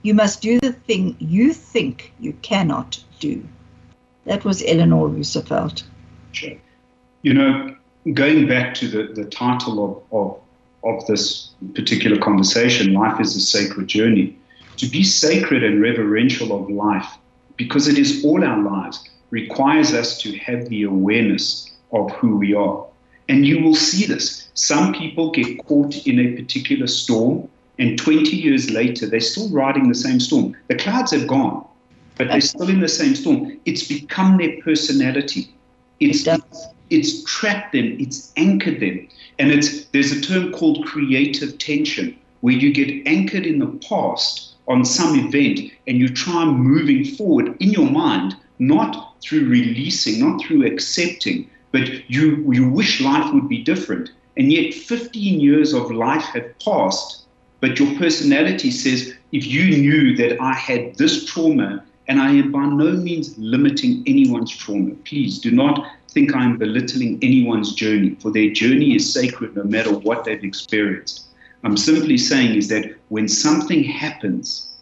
You 0.03 0.15
must 0.15 0.43
do 0.43 0.61
the 0.61 0.73
thing 0.73 1.17
you 1.19 1.53
think 1.53 2.13
you 2.21 2.35
cannot 2.43 3.03
do. 3.19 3.47
That 4.25 4.45
was 4.45 4.63
Eleanor 4.67 5.09
Roosevelt. 5.09 5.83
You 7.23 7.35
know, 7.35 7.75
going 8.13 8.47
back 8.47 8.75
to 8.75 8.89
the, 8.89 9.13
the 9.13 9.29
title 9.29 10.05
of, 10.13 10.13
of, 10.13 10.41
of 10.85 11.07
this 11.07 11.51
particular 11.75 12.19
conversation, 12.19 12.95
Life 12.95 13.21
is 13.21 13.37
a 13.37 13.41
Sacred 13.41 13.89
Journey, 13.89 14.37
to 14.77 14.87
be 14.87 15.03
sacred 15.03 15.65
and 15.65 15.83
reverential 15.83 16.53
of 16.53 16.71
life, 16.71 17.09
because 17.57 17.89
it 17.89 17.99
is 17.99 18.25
all 18.25 18.45
our 18.45 18.63
lives, 18.63 19.09
requires 19.31 19.93
us 19.93 20.19
to 20.23 20.37
have 20.39 20.69
the 20.69 20.85
awareness 20.85 21.71
of 21.93 22.11
who 22.13 22.37
we 22.37 22.55
are. 22.55 22.87
And 23.29 23.47
you 23.47 23.63
will 23.63 23.75
see 23.75 24.07
this. 24.07 24.49
Some 24.55 24.95
people 24.95 25.31
get 25.31 25.65
caught 25.67 26.07
in 26.07 26.19
a 26.19 26.37
particular 26.37 26.87
storm, 26.87 27.49
and 27.79 27.99
20 27.99 28.31
years 28.31 28.71
later, 28.71 29.07
they're 29.07 29.21
still 29.21 29.49
riding 29.51 29.89
the 29.89 29.95
same 29.95 30.19
storm. 30.19 30.57
The 30.69 30.77
clouds 30.77 31.13
have 31.13 31.27
gone, 31.27 31.67
but 32.17 32.29
they're 32.29 32.41
still 32.41 32.69
in 32.69 32.81
the 32.81 32.89
same 32.89 33.15
storm. 33.15 33.61
It's 33.67 33.87
become 33.87 34.39
their 34.39 34.61
personality. 34.63 35.55
It's, 36.01 36.27
it's, 36.27 36.67
it's 36.91 37.23
trapped 37.25 37.73
them, 37.73 37.97
it's 37.99 38.33
anchored 38.37 38.81
them. 38.81 39.09
And 39.39 39.51
it's, 39.51 39.85
there's 39.87 40.13
a 40.13 40.21
term 40.21 40.53
called 40.53 40.87
creative 40.87 41.59
tension, 41.59 42.17
where 42.41 42.55
you 42.55 42.73
get 42.73 43.07
anchored 43.07 43.47
in 43.47 43.59
the 43.59 43.67
past 43.89 44.55
on 44.69 44.85
some 44.85 45.19
event 45.19 45.73
and 45.87 45.99
you 45.99 46.09
try 46.09 46.45
moving 46.45 47.05
forward 47.05 47.57
in 47.61 47.71
your 47.71 47.91
mind, 47.91 48.37
not 48.59 49.15
through 49.23 49.49
releasing, 49.49 50.21
not 50.21 50.43
through 50.43 50.67
accepting, 50.67 51.49
but 51.73 52.11
you, 52.11 52.45
you 52.53 52.69
wish 52.69 53.01
life 53.01 53.33
would 53.33 53.49
be 53.49 53.63
different. 53.63 54.11
And 54.37 54.53
yet, 54.53 54.73
15 54.73 55.41
years 55.41 55.75
of 55.75 55.91
life 55.91 56.25
have 56.35 56.59
passed, 56.61 57.25
but 57.61 57.79
your 57.79 57.93
personality 57.99 58.71
says, 58.71 59.15
if 59.33 59.47
you 59.47 59.77
knew 59.77 60.17
that 60.17 60.41
I 60.41 60.55
had 60.55 60.95
this 60.95 61.25
trauma, 61.25 61.85
and 62.09 62.21
I 62.21 62.31
am 62.31 62.51
by 62.51 62.65
no 62.65 62.93
means 62.93 63.37
limiting 63.37 64.03
anyone's 64.07 64.57
trauma, 64.57 64.95
please 65.05 65.39
do 65.39 65.51
not 65.51 65.87
think 66.19 66.35
I'm 66.35 66.59
belittling 66.59 67.17
anyone's 67.23 67.75
journey, 67.75 68.17
for 68.19 68.33
their 68.33 68.51
journey 68.51 68.97
is 68.97 69.13
sacred 69.13 69.55
no 69.55 69.63
matter 69.63 69.97
what 69.97 70.25
they've 70.25 70.43
experienced. 70.43 71.29
I'm 71.63 71.77
simply 71.77 72.19
saying 72.19 72.57
is 72.57 72.67
that 72.69 72.93
when 73.09 73.29
something 73.29 73.85
happens, 73.85 74.75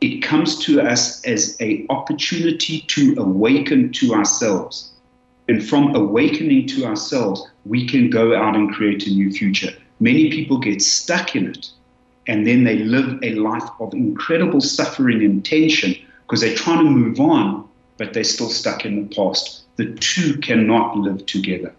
it 0.00 0.22
comes 0.22 0.58
to 0.64 0.80
us 0.80 1.22
as 1.26 1.58
an 1.60 1.84
opportunity 1.90 2.80
to 2.94 3.14
awaken 3.18 3.92
to 3.92 4.14
ourselves. 4.14 4.92
And 5.50 5.62
from 5.62 5.94
awakening 5.94 6.68
to 6.68 6.86
ourselves, 6.86 7.46
we 7.66 7.86
can 7.86 8.08
go 8.08 8.34
out 8.34 8.56
and 8.56 8.72
create 8.72 9.06
a 9.06 9.10
new 9.10 9.30
future. 9.30 9.72
Many 10.00 10.30
people 10.30 10.58
get 10.58 10.80
stuck 10.80 11.36
in 11.36 11.50
it 11.50 11.68
and 12.28 12.46
then 12.46 12.64
they 12.64 12.78
live 12.78 13.22
a 13.22 13.34
life 13.34 13.68
of 13.78 13.92
incredible 13.92 14.62
suffering 14.62 15.22
and 15.22 15.44
tension 15.44 15.94
because 16.22 16.40
they're 16.40 16.56
trying 16.56 16.84
to 16.84 16.90
move 16.90 17.20
on, 17.20 17.68
but 17.98 18.14
they're 18.14 18.24
still 18.24 18.48
stuck 18.48 18.86
in 18.86 19.06
the 19.06 19.14
past. 19.14 19.64
The 19.78 19.92
two 19.94 20.36
cannot 20.38 20.96
live 20.96 21.24
together. 21.26 21.72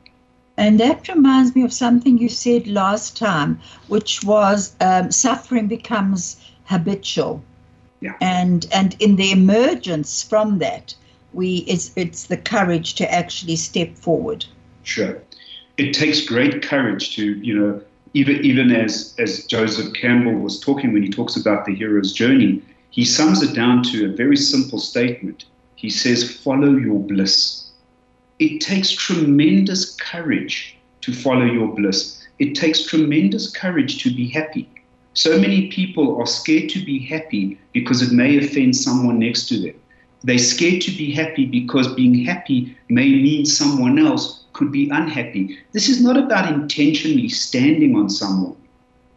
And 0.56 0.80
that 0.80 1.08
reminds 1.10 1.54
me 1.54 1.64
of 1.64 1.74
something 1.74 2.18
you 2.18 2.30
said 2.30 2.66
last 2.66 3.18
time, 3.18 3.60
which 3.90 4.24
was 4.24 4.74
um, 4.80 5.12
suffering 5.12 5.68
becomes 5.68 6.38
habitual. 6.64 7.44
Yeah. 8.00 8.16
And 8.22 8.66
and 8.72 8.96
in 9.00 9.18
the 9.18 9.32
emergence 9.32 10.24
from 10.24 10.60
that, 10.60 10.96
we 11.34 11.58
it's 11.68 11.92
it's 11.98 12.28
the 12.28 12.38
courage 12.38 12.96
to 12.96 13.14
actually 13.14 13.58
step 13.58 13.98
forward. 13.98 14.46
Sure, 14.84 15.22
it 15.78 15.94
takes 15.94 16.22
great 16.26 16.62
courage 16.62 17.16
to 17.18 17.34
you 17.40 17.58
know 17.60 17.82
even 18.14 18.38
even 18.46 18.72
as 18.72 19.14
as 19.20 19.46
Joseph 19.46 19.94
Campbell 19.94 20.40
was 20.40 20.60
talking 20.62 20.94
when 20.94 21.04
he 21.04 21.10
talks 21.10 21.36
about 21.36 21.66
the 21.66 21.76
hero's 21.76 22.14
journey, 22.14 22.62
he 22.92 23.04
sums 23.04 23.44
it 23.44 23.54
down 23.54 23.84
to 23.92 24.06
a 24.06 24.16
very 24.16 24.38
simple 24.38 24.80
statement. 24.80 25.46
He 25.76 25.90
says, 25.90 26.38
"Follow 26.38 26.76
your 26.78 27.00
bliss." 27.00 27.59
It 28.40 28.62
takes 28.62 28.92
tremendous 28.92 29.96
courage 29.96 30.78
to 31.02 31.14
follow 31.14 31.44
your 31.44 31.76
bliss. 31.76 32.26
It 32.40 32.56
takes 32.56 32.86
tremendous 32.86 33.52
courage 33.52 34.02
to 34.04 34.16
be 34.16 34.30
happy. 34.30 34.70
So 35.14 35.38
many 35.38 35.68
people 35.68 36.18
are 36.22 36.26
scared 36.26 36.70
to 36.70 36.86
be 36.86 37.00
happy 37.00 37.60
because 37.74 38.02
it 38.02 38.14
may 38.14 38.38
offend 38.38 38.78
someone 38.78 39.20
next 39.20 39.50
to 39.50 39.60
them. 39.60 39.76
They're 40.24 40.38
scared 40.38 40.82
to 40.84 40.92
be 40.92 41.12
happy 41.12 41.46
because 41.46 41.94
being 41.96 42.24
happy 42.24 42.78
may 42.88 43.10
mean 43.10 43.46
someone 43.46 44.00
else 44.00 44.46
could 44.54 44.72
be 44.72 44.90
unhappy. 44.90 45.58
This 45.74 45.90
is 45.90 46.02
not 46.02 46.16
about 46.16 46.52
intentionally 46.52 47.28
standing 47.28 47.96
on 47.98 48.10
someone, 48.10 48.56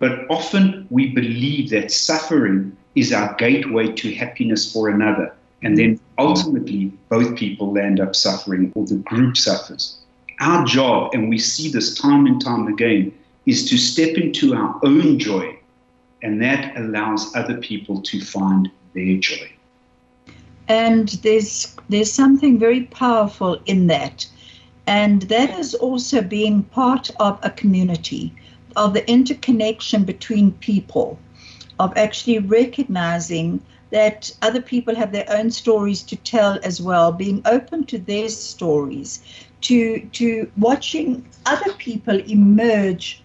but 0.01 0.27
often 0.31 0.89
we 0.91 1.11
believe 1.11 1.71
that 1.71 1.93
suffering 1.93 2.77
is 2.97 3.13
our 3.13 3.35
gateway 3.35 3.93
to 3.93 4.15
happiness 4.15 4.73
for 4.73 4.89
another. 4.89 5.35
And 5.62 5.77
then 5.79 6.01
ultimately, 6.18 6.92
both 7.09 7.37
people 7.37 7.72
land 7.72 8.01
up 8.01 8.16
suffering 8.16 8.72
or 8.75 8.87
the 8.87 8.96
group 8.96 9.37
suffers. 9.37 9.98
Our 10.40 10.64
job, 10.64 11.14
and 11.14 11.29
we 11.29 11.38
see 11.38 11.70
this 11.70 11.98
time 11.98 12.27
and 12.27 12.40
time 12.40 12.66
again, 12.66 13.12
is 13.46 13.68
to 13.70 13.79
step 13.79 14.16
into 14.16 14.55
our 14.55 14.81
own 14.83 15.18
joy, 15.18 15.57
and 16.22 16.42
that 16.42 16.77
allows 16.77 17.35
other 17.37 17.59
people 17.59 18.01
to 18.03 18.20
find 18.20 18.70
their 18.94 19.16
joy 19.18 19.53
and 20.68 21.09
there's 21.22 21.77
there's 21.88 22.12
something 22.12 22.59
very 22.59 22.85
powerful 22.85 23.61
in 23.66 23.87
that 23.88 24.27
and 24.87 25.22
that 25.22 25.51
is 25.59 25.75
also 25.75 26.22
being 26.22 26.62
part 26.64 27.11
of 27.20 27.38
a 27.42 27.51
community 27.51 28.33
of 28.77 28.94
the 28.94 29.09
interconnection 29.11 30.05
between 30.05 30.53
people 30.53 31.18
of 31.79 31.92
actually 31.96 32.38
recognizing 32.38 33.61
that 33.93 34.35
other 34.43 34.61
people 34.61 34.95
have 34.95 35.13
their 35.13 35.31
own 35.31 35.51
stories 35.51 36.03
to 36.03 36.17
tell 36.17 36.59
as 36.65 36.81
well 36.83 37.13
being 37.13 37.43
open 37.45 37.85
to 37.85 37.99
their 37.99 38.29
stories 38.29 39.23
to 39.61 40.01
to 40.13 40.51
watching 40.57 41.25
other 41.47 41.73
people 41.75 42.19
emerge 42.29 43.23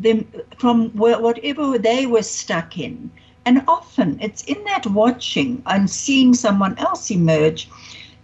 them 0.00 0.26
from 0.58 0.90
whatever 0.90 1.78
they 1.78 2.06
were 2.06 2.22
stuck 2.22 2.78
in 2.78 3.10
and 3.46 3.62
often 3.68 4.18
it's 4.20 4.42
in 4.44 4.62
that 4.64 4.86
watching 4.86 5.62
and 5.66 5.88
seeing 5.88 6.34
someone 6.34 6.76
else 6.78 7.10
emerge 7.10 7.68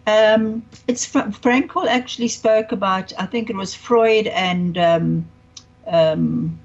Um, 0.09 0.63
it's 0.87 1.07
Frankl 1.07 1.87
actually 1.87 2.29
spoke 2.29 2.73
about. 2.73 3.13
I 3.19 3.27
think 3.27 3.51
it 3.51 3.57
was 3.57 3.75
Freud 3.75 4.27
and 4.29 4.79
um, 4.79 5.29
um, 5.87 6.59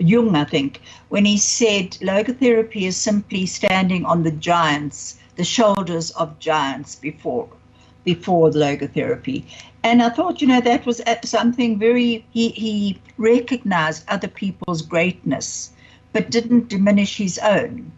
Jung. 0.00 0.34
I 0.34 0.44
think 0.44 0.80
when 1.08 1.24
he 1.24 1.36
said 1.36 1.90
logotherapy 2.00 2.82
is 2.82 2.96
simply 2.96 3.46
standing 3.46 4.04
on 4.04 4.22
the 4.22 4.30
giants, 4.30 5.18
the 5.36 5.44
shoulders 5.44 6.10
of 6.12 6.38
giants 6.38 6.96
before 6.96 7.48
before 8.04 8.50
logotherapy. 8.50 9.44
And 9.82 10.02
I 10.02 10.08
thought, 10.08 10.40
you 10.40 10.46
know, 10.46 10.60
that 10.60 10.86
was 10.86 11.00
something 11.24 11.78
very. 11.78 12.24
He 12.30 12.48
he 12.50 13.00
recognized 13.18 14.04
other 14.08 14.28
people's 14.28 14.82
greatness, 14.82 15.72
but 16.12 16.30
didn't 16.30 16.68
diminish 16.68 17.16
his 17.16 17.38
own. 17.38 17.92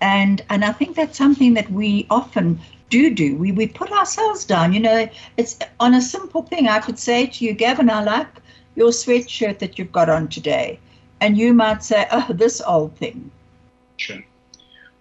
And 0.00 0.42
and 0.48 0.64
I 0.64 0.72
think 0.72 0.96
that's 0.96 1.18
something 1.18 1.54
that 1.54 1.70
we 1.70 2.06
often 2.10 2.60
do 2.90 3.08
do. 3.14 3.36
We, 3.36 3.52
we 3.52 3.66
put 3.66 3.90
ourselves 3.90 4.44
down. 4.44 4.72
You 4.72 4.80
know, 4.80 5.08
it's 5.36 5.58
on 5.80 5.94
a 5.94 6.02
simple 6.02 6.42
thing. 6.42 6.68
I 6.68 6.78
could 6.78 6.98
say 6.98 7.26
to 7.26 7.44
you, 7.44 7.52
Gavin, 7.52 7.88
I 7.88 8.02
like 8.02 8.28
your 8.74 8.90
sweatshirt 8.90 9.58
that 9.60 9.78
you've 9.78 9.92
got 9.92 10.08
on 10.08 10.28
today. 10.28 10.78
And 11.22 11.38
you 11.38 11.54
might 11.54 11.84
say, 11.84 12.08
oh, 12.10 12.26
this 12.30 12.60
old 12.66 12.96
thing. 12.96 13.30
Sure. 13.96 14.18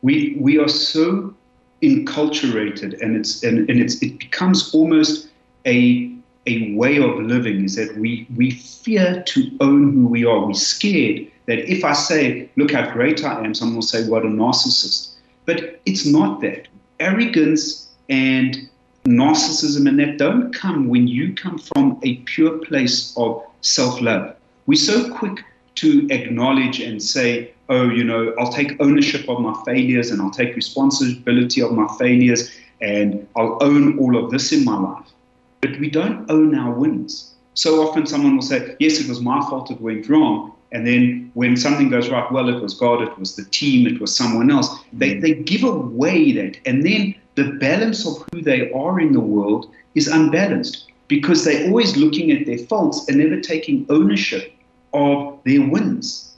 We, 0.04 0.38
we 0.40 0.60
are 0.60 0.68
so 0.68 1.34
enculturated 1.82 3.02
and 3.02 3.16
it's 3.16 3.44
and, 3.44 3.68
and 3.68 3.80
it's 3.80 4.04
it 4.04 4.20
becomes 4.20 4.72
almost 4.72 5.30
a 5.66 6.16
a 6.46 6.76
way 6.76 6.98
of 6.98 7.20
living 7.22 7.66
is 7.66 7.76
that 7.76 7.98
we 7.98 8.28
we 8.36 8.52
fear 8.52 9.24
to 9.26 9.58
own 9.62 9.94
who 9.94 10.06
we 10.06 10.24
are. 10.24 10.46
We're 10.46 10.54
scared 10.54 11.26
that 11.48 11.60
if 11.72 11.84
I 11.84 11.94
say, 11.94 12.50
look 12.56 12.72
how 12.72 12.92
great 12.94 13.24
I 13.24 13.44
am, 13.44 13.56
someone 13.56 13.78
will 13.78 13.82
say, 13.82 14.08
what 14.08 14.24
a 14.24 14.28
narcissist. 14.28 15.14
But 15.48 15.82
it's 15.88 16.06
not 16.06 16.42
that 16.42 16.68
arrogance 17.00 17.90
and 18.10 18.70
narcissism 19.06 19.90
and 19.90 20.00
that 20.00 20.20
don't 20.20 20.54
come 20.54 20.88
when 20.88 21.08
you 21.08 21.34
come 21.34 21.58
from 21.58 22.00
a 22.04 22.18
pure 22.18 22.60
place 22.60 23.12
of 23.18 23.44
self 23.62 24.00
love. 24.02 24.36
We're 24.68 24.78
so 24.78 25.12
quick 25.12 25.44
to 25.82 26.08
acknowledge 26.12 26.80
and 26.80 27.02
say, 27.02 27.52
oh, 27.70 27.89
you 27.89 28.04
know, 28.04 28.36
I'll 28.38 28.52
take 28.52 28.80
ownership 28.80 29.28
of 29.28 29.39
my 29.39 29.60
failures 29.65 30.12
and 30.12 30.22
I'll 30.22 30.30
take 30.30 30.56
responsibility 30.56 31.60
of 31.62 31.72
my 31.72 31.88
failures 31.98 32.52
and 32.82 33.28
I'll 33.36 33.58
own 33.62 33.98
all 33.98 34.15
of 34.24 34.30
this 34.30 34.52
in 34.52 34.63
my 34.63 34.78
life. 34.78 35.08
But 35.62 35.80
we 35.80 35.89
don't 35.89 36.30
own 36.30 36.54
our 36.56 36.72
wins. 36.72 37.34
So 37.56 37.88
often 37.88 38.06
someone 38.06 38.36
will 38.36 38.44
say, 38.44 38.76
yes, 38.80 39.00
it 39.00 39.10
was 39.10 39.22
my 39.22 39.41
fault, 39.50 39.72
it 39.72 39.82
went 39.82 40.08
wrong. 40.08 40.54
And 40.72 40.86
then 40.86 41.32
when 41.34 41.58
something 41.58 41.89
goes 41.89 42.10
right, 42.10 42.32
well, 42.32 42.48
it 42.48 42.62
was 42.62 42.76
God, 42.76 43.02
it 43.02 43.17
was 43.17 43.36
the 43.36 43.46
team, 43.46 43.88
it 43.88 44.00
was 44.00 44.15
someone 44.15 44.52
else. 44.52 44.70
They, 44.94 45.15
mm. 45.15 45.22
they 45.22 45.34
give 45.34 45.63
away 45.63 46.32
that. 46.34 46.58
And 46.67 46.86
then 46.86 47.15
the 47.36 47.54
balance 47.54 48.06
of 48.06 48.24
who 48.32 48.41
they 48.41 48.72
are 48.72 49.00
in 49.00 49.13
the 49.13 49.20
world 49.20 49.72
is 49.96 50.08
unbalanced 50.08 50.91
because 51.08 51.44
they're 51.44 51.67
always 51.67 51.98
looking 51.98 52.32
at 52.32 52.46
their 52.46 52.60
faults 52.60 53.08
and 53.08 53.17
never 53.17 53.41
taking 53.41 53.86
ownership 53.89 54.54
of 54.93 55.39
their 55.45 55.67
wins. 55.67 56.36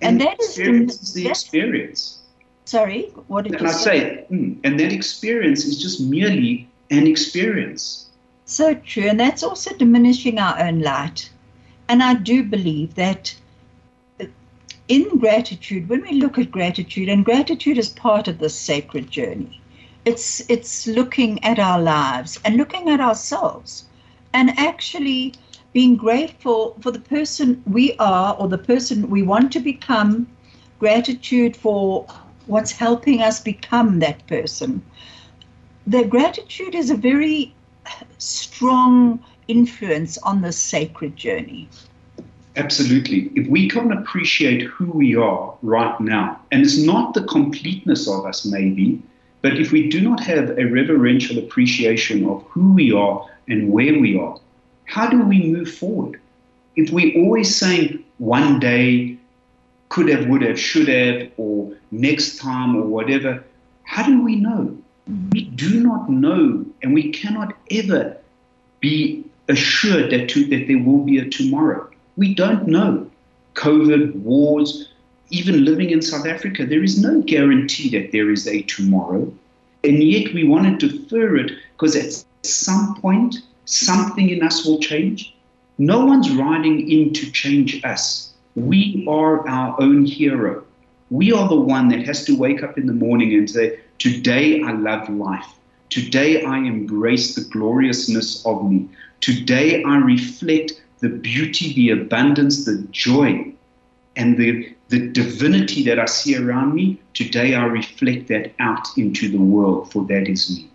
And, 0.00 0.20
and 0.20 0.20
that 0.20 0.40
is 0.40 0.58
experience 0.58 1.02
is 1.02 1.14
the 1.14 1.28
experience. 1.28 2.18
Sorry, 2.64 3.04
what 3.28 3.44
did 3.44 3.54
and 3.54 3.62
you 3.62 3.68
I 3.68 3.72
say? 3.72 4.26
Mm, 4.30 4.58
and 4.64 4.78
that 4.80 4.92
experience 4.92 5.64
is 5.64 5.80
just 5.80 6.00
merely 6.00 6.68
an 6.90 7.06
experience. 7.06 8.08
So 8.44 8.74
true, 8.74 9.04
and 9.04 9.18
that's 9.18 9.42
also 9.42 9.74
diminishing 9.74 10.38
our 10.38 10.58
own 10.60 10.80
light. 10.80 11.30
And 11.88 12.02
I 12.02 12.14
do 12.14 12.42
believe 12.42 12.94
that 12.96 13.34
in 14.88 15.18
gratitude, 15.18 15.88
when 15.88 16.02
we 16.02 16.12
look 16.12 16.38
at 16.38 16.50
gratitude, 16.50 17.08
and 17.08 17.24
gratitude 17.24 17.78
is 17.78 17.88
part 17.88 18.28
of 18.28 18.38
this 18.38 18.54
sacred 18.54 19.10
journey, 19.10 19.60
it's 20.04 20.48
it's 20.48 20.86
looking 20.86 21.42
at 21.42 21.58
our 21.58 21.80
lives 21.80 22.38
and 22.44 22.56
looking 22.56 22.88
at 22.88 23.00
ourselves, 23.00 23.86
and 24.32 24.50
actually 24.58 25.34
being 25.76 25.94
grateful 25.94 26.74
for 26.80 26.90
the 26.90 26.98
person 26.98 27.62
we 27.66 27.94
are 27.98 28.34
or 28.38 28.48
the 28.48 28.56
person 28.56 29.10
we 29.10 29.22
want 29.22 29.52
to 29.52 29.60
become. 29.60 30.26
Gratitude 30.78 31.54
for 31.54 32.06
what's 32.46 32.72
helping 32.72 33.20
us 33.20 33.42
become 33.42 33.98
that 33.98 34.26
person. 34.26 34.82
The 35.86 36.02
gratitude 36.04 36.74
is 36.74 36.88
a 36.88 36.96
very 36.96 37.54
strong 38.16 39.22
influence 39.48 40.16
on 40.22 40.40
this 40.40 40.56
sacred 40.56 41.14
journey. 41.14 41.68
Absolutely. 42.56 43.30
If 43.34 43.46
we 43.46 43.68
can't 43.68 43.92
appreciate 43.92 44.62
who 44.62 44.86
we 44.86 45.14
are 45.14 45.54
right 45.60 46.00
now, 46.00 46.40
and 46.52 46.62
it's 46.62 46.78
not 46.78 47.12
the 47.12 47.24
completeness 47.24 48.08
of 48.08 48.24
us, 48.24 48.46
maybe, 48.46 49.02
but 49.42 49.58
if 49.58 49.72
we 49.72 49.90
do 49.90 50.00
not 50.00 50.20
have 50.20 50.58
a 50.58 50.64
reverential 50.64 51.36
appreciation 51.36 52.26
of 52.26 52.42
who 52.44 52.72
we 52.72 52.92
are 52.92 53.28
and 53.46 53.70
where 53.70 53.98
we 54.00 54.18
are, 54.18 54.40
how 54.86 55.08
do 55.08 55.22
we 55.22 55.52
move 55.52 55.72
forward? 55.72 56.20
If 56.76 56.90
we're 56.90 57.16
always 57.22 57.54
saying 57.54 58.02
one 58.18 58.58
day, 58.58 59.16
could 59.88 60.08
have, 60.08 60.26
would 60.26 60.42
have, 60.42 60.58
should 60.58 60.88
have, 60.88 61.30
or 61.36 61.72
next 61.90 62.38
time, 62.38 62.76
or 62.76 62.82
whatever, 62.82 63.44
how 63.84 64.04
do 64.04 64.22
we 64.22 64.36
know? 64.36 64.76
We 65.32 65.44
do 65.44 65.80
not 65.82 66.10
know, 66.10 66.64
and 66.82 66.92
we 66.92 67.12
cannot 67.12 67.54
ever 67.70 68.16
be 68.80 69.24
assured 69.48 70.10
that, 70.10 70.28
to, 70.30 70.44
that 70.46 70.66
there 70.66 70.82
will 70.82 71.04
be 71.04 71.18
a 71.18 71.28
tomorrow. 71.28 71.88
We 72.16 72.34
don't 72.34 72.66
know. 72.66 73.08
COVID, 73.54 74.16
wars, 74.16 74.88
even 75.30 75.64
living 75.64 75.90
in 75.90 76.02
South 76.02 76.26
Africa, 76.26 76.66
there 76.66 76.82
is 76.82 77.00
no 77.00 77.22
guarantee 77.22 77.88
that 77.90 78.12
there 78.12 78.30
is 78.30 78.46
a 78.46 78.62
tomorrow. 78.62 79.32
And 79.84 80.02
yet 80.02 80.34
we 80.34 80.44
want 80.44 80.80
to 80.80 80.88
defer 80.88 81.36
it 81.36 81.52
because 81.72 81.96
at 81.96 82.24
some 82.42 82.96
point, 83.00 83.36
something 83.66 84.30
in 84.30 84.42
us 84.42 84.64
will 84.64 84.80
change. 84.80 85.34
No 85.78 86.04
one's 86.04 86.30
riding 86.30 86.90
in 86.90 87.12
to 87.12 87.30
change 87.30 87.84
us. 87.84 88.32
We 88.54 89.04
are 89.08 89.46
our 89.46 89.80
own 89.80 90.06
hero. 90.06 90.64
We 91.10 91.32
are 91.32 91.48
the 91.48 91.60
one 91.60 91.88
that 91.88 92.06
has 92.06 92.24
to 92.24 92.36
wake 92.36 92.62
up 92.62 92.78
in 92.78 92.86
the 92.86 92.92
morning 92.94 93.34
and 93.34 93.48
say, 93.48 93.78
Today 93.98 94.62
I 94.62 94.72
love 94.72 95.08
life. 95.10 95.46
Today 95.90 96.42
I 96.42 96.58
embrace 96.58 97.34
the 97.34 97.44
gloriousness 97.44 98.44
of 98.46 98.68
me. 98.68 98.88
Today 99.20 99.84
I 99.84 99.96
reflect 99.98 100.82
the 101.00 101.08
beauty, 101.08 101.74
the 101.74 101.90
abundance, 101.90 102.64
the 102.64 102.86
joy, 102.90 103.52
and 104.16 104.36
the, 104.38 104.74
the 104.88 105.08
divinity 105.10 105.84
that 105.84 105.98
I 105.98 106.06
see 106.06 106.36
around 106.36 106.74
me, 106.74 107.00
today 107.14 107.54
I 107.54 107.64
reflect 107.64 108.28
that 108.28 108.52
out 108.58 108.86
into 108.96 109.28
the 109.28 109.38
world, 109.38 109.92
for 109.92 110.04
that 110.06 110.28
is 110.28 110.50
me. 110.50 110.70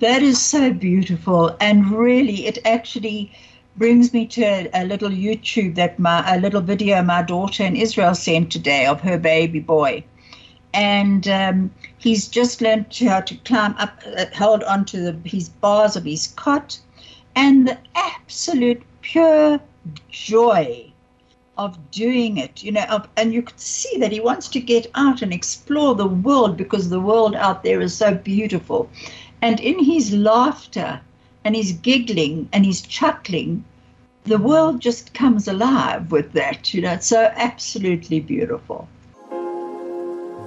That 0.00 0.22
is 0.22 0.40
so 0.40 0.72
beautiful. 0.72 1.54
And 1.60 1.90
really, 1.90 2.46
it 2.46 2.56
actually 2.64 3.30
brings 3.76 4.14
me 4.14 4.26
to 4.28 4.42
a, 4.42 4.70
a, 4.72 4.84
little 4.86 5.10
YouTube 5.10 5.74
that 5.74 5.98
my 5.98 6.24
a 6.34 6.40
little 6.40 6.62
video 6.62 7.02
my 7.02 7.20
daughter 7.20 7.64
in 7.64 7.76
Israel 7.76 8.14
sent 8.14 8.50
today 8.50 8.86
of 8.86 9.02
her 9.02 9.18
baby 9.18 9.60
boy, 9.60 10.02
and 10.72 11.28
um, 11.28 11.70
he's 11.98 12.28
just 12.28 12.62
learned 12.62 12.96
how 12.96 13.20
to 13.20 13.36
climb 13.44 13.74
up, 13.76 14.02
uh, 14.16 14.24
hold 14.34 14.62
onto 14.64 15.02
the 15.02 15.28
his 15.28 15.50
bars 15.50 15.96
of 15.96 16.04
his 16.04 16.28
cot, 16.28 16.78
and 17.36 17.68
the 17.68 17.78
absolute 17.94 18.82
pure 19.02 19.60
joy 20.08 20.90
of 21.58 21.78
doing 21.90 22.38
it, 22.38 22.62
you 22.62 22.72
know, 22.72 22.84
of, 22.84 23.06
and 23.18 23.34
you 23.34 23.42
could 23.42 23.60
see 23.60 23.98
that 23.98 24.12
he 24.12 24.20
wants 24.20 24.48
to 24.48 24.60
get 24.60 24.86
out 24.94 25.20
and 25.20 25.30
explore 25.30 25.94
the 25.94 26.06
world 26.06 26.56
because 26.56 26.88
the 26.88 27.00
world 27.00 27.34
out 27.34 27.62
there 27.62 27.82
is 27.82 27.94
so 27.94 28.14
beautiful. 28.14 28.88
And 29.42 29.58
in 29.60 29.82
his 29.82 30.12
laughter 30.12 31.00
and 31.44 31.56
his 31.56 31.72
giggling 31.72 32.48
and 32.52 32.66
his 32.66 32.82
chuckling, 32.82 33.64
the 34.24 34.38
world 34.38 34.80
just 34.80 35.14
comes 35.14 35.48
alive 35.48 36.10
with 36.10 36.32
that, 36.32 36.74
you 36.74 36.82
know, 36.82 36.92
it's 36.92 37.06
so 37.06 37.32
absolutely 37.36 38.20
beautiful. 38.20 38.86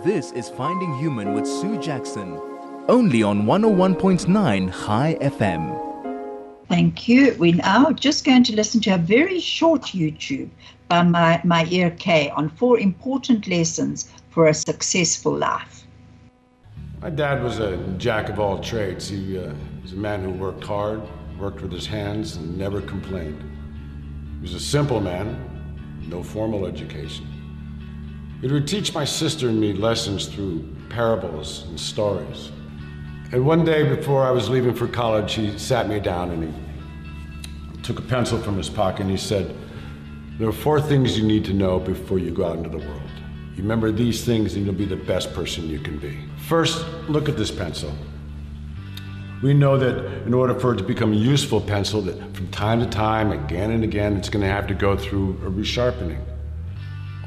This 0.03 0.31
is 0.33 0.49
Finding 0.49 0.95
Human 0.99 1.33
with 1.33 1.47
Sue 1.47 1.79
Jackson, 1.79 2.39
only 2.87 3.23
on 3.23 3.43
101.9 3.43 4.69
High 4.69 5.17
FM. 5.21 5.93
Thank 6.67 7.07
you. 7.07 7.35
We're 7.39 7.55
now 7.55 7.91
just 7.91 8.25
going 8.25 8.43
to 8.43 8.55
listen 8.55 8.79
to 8.81 8.91
a 8.91 8.97
very 8.97 9.39
short 9.39 9.83
YouTube 9.83 10.49
by 10.87 11.01
my, 11.01 11.41
my 11.43 11.65
ear 11.71 11.91
K 11.97 12.29
on 12.29 12.49
four 12.49 12.79
important 12.79 13.47
lessons 13.47 14.11
for 14.29 14.47
a 14.47 14.53
successful 14.53 15.35
life. 15.35 15.82
My 17.03 17.09
dad 17.09 17.43
was 17.43 17.59
a 17.59 17.75
jack 17.97 18.29
of 18.29 18.39
all 18.39 18.59
trades. 18.59 19.09
He 19.09 19.37
uh, 19.37 19.51
was 19.81 19.91
a 19.91 19.97
man 19.97 20.23
who 20.23 20.29
worked 20.29 20.63
hard, 20.63 21.01
worked 21.37 21.59
with 21.59 21.73
his 21.73 21.85
hands, 21.85 22.37
and 22.37 22.57
never 22.57 22.79
complained. 22.79 23.43
He 24.37 24.41
was 24.41 24.53
a 24.53 24.59
simple 24.61 25.01
man, 25.01 25.37
no 26.07 26.23
formal 26.23 26.65
education. 26.65 27.27
He 28.39 28.47
would 28.47 28.69
teach 28.69 28.93
my 28.93 29.03
sister 29.03 29.49
and 29.49 29.59
me 29.59 29.73
lessons 29.73 30.27
through 30.27 30.65
parables 30.87 31.65
and 31.67 31.77
stories. 31.77 32.53
And 33.33 33.45
one 33.45 33.65
day 33.65 33.83
before 33.83 34.23
I 34.23 34.31
was 34.31 34.49
leaving 34.49 34.73
for 34.73 34.87
college, 34.87 35.33
he 35.33 35.57
sat 35.59 35.89
me 35.89 35.99
down 35.99 36.31
and 36.31 36.53
he 37.75 37.81
took 37.81 37.99
a 37.99 38.03
pencil 38.03 38.39
from 38.39 38.55
his 38.55 38.69
pocket 38.69 39.01
and 39.01 39.11
he 39.11 39.17
said, 39.17 39.53
There 40.39 40.47
are 40.47 40.53
four 40.53 40.79
things 40.79 41.19
you 41.19 41.27
need 41.27 41.43
to 41.43 41.53
know 41.53 41.79
before 41.79 42.17
you 42.17 42.31
go 42.31 42.45
out 42.45 42.59
into 42.59 42.69
the 42.69 42.77
world. 42.77 43.11
You 43.57 43.61
remember 43.61 43.91
these 43.91 44.23
things 44.23 44.55
and 44.55 44.65
you'll 44.65 44.73
be 44.73 44.85
the 44.85 44.95
best 44.95 45.33
person 45.33 45.67
you 45.67 45.79
can 45.79 45.97
be. 45.97 46.17
First, 46.53 46.85
look 47.09 47.29
at 47.29 47.35
this 47.35 47.49
pencil. 47.49 47.91
We 49.41 49.55
know 49.55 49.75
that 49.75 50.27
in 50.27 50.35
order 50.35 50.53
for 50.53 50.75
it 50.75 50.77
to 50.77 50.83
become 50.83 51.11
a 51.11 51.15
useful 51.15 51.59
pencil, 51.59 51.99
that 52.03 52.35
from 52.35 52.47
time 52.49 52.79
to 52.79 52.85
time, 52.85 53.31
again 53.31 53.71
and 53.71 53.83
again, 53.83 54.15
it's 54.15 54.29
going 54.29 54.45
to 54.45 54.51
have 54.51 54.67
to 54.67 54.75
go 54.75 54.95
through 54.95 55.31
a 55.43 55.49
resharpening. 55.49 56.21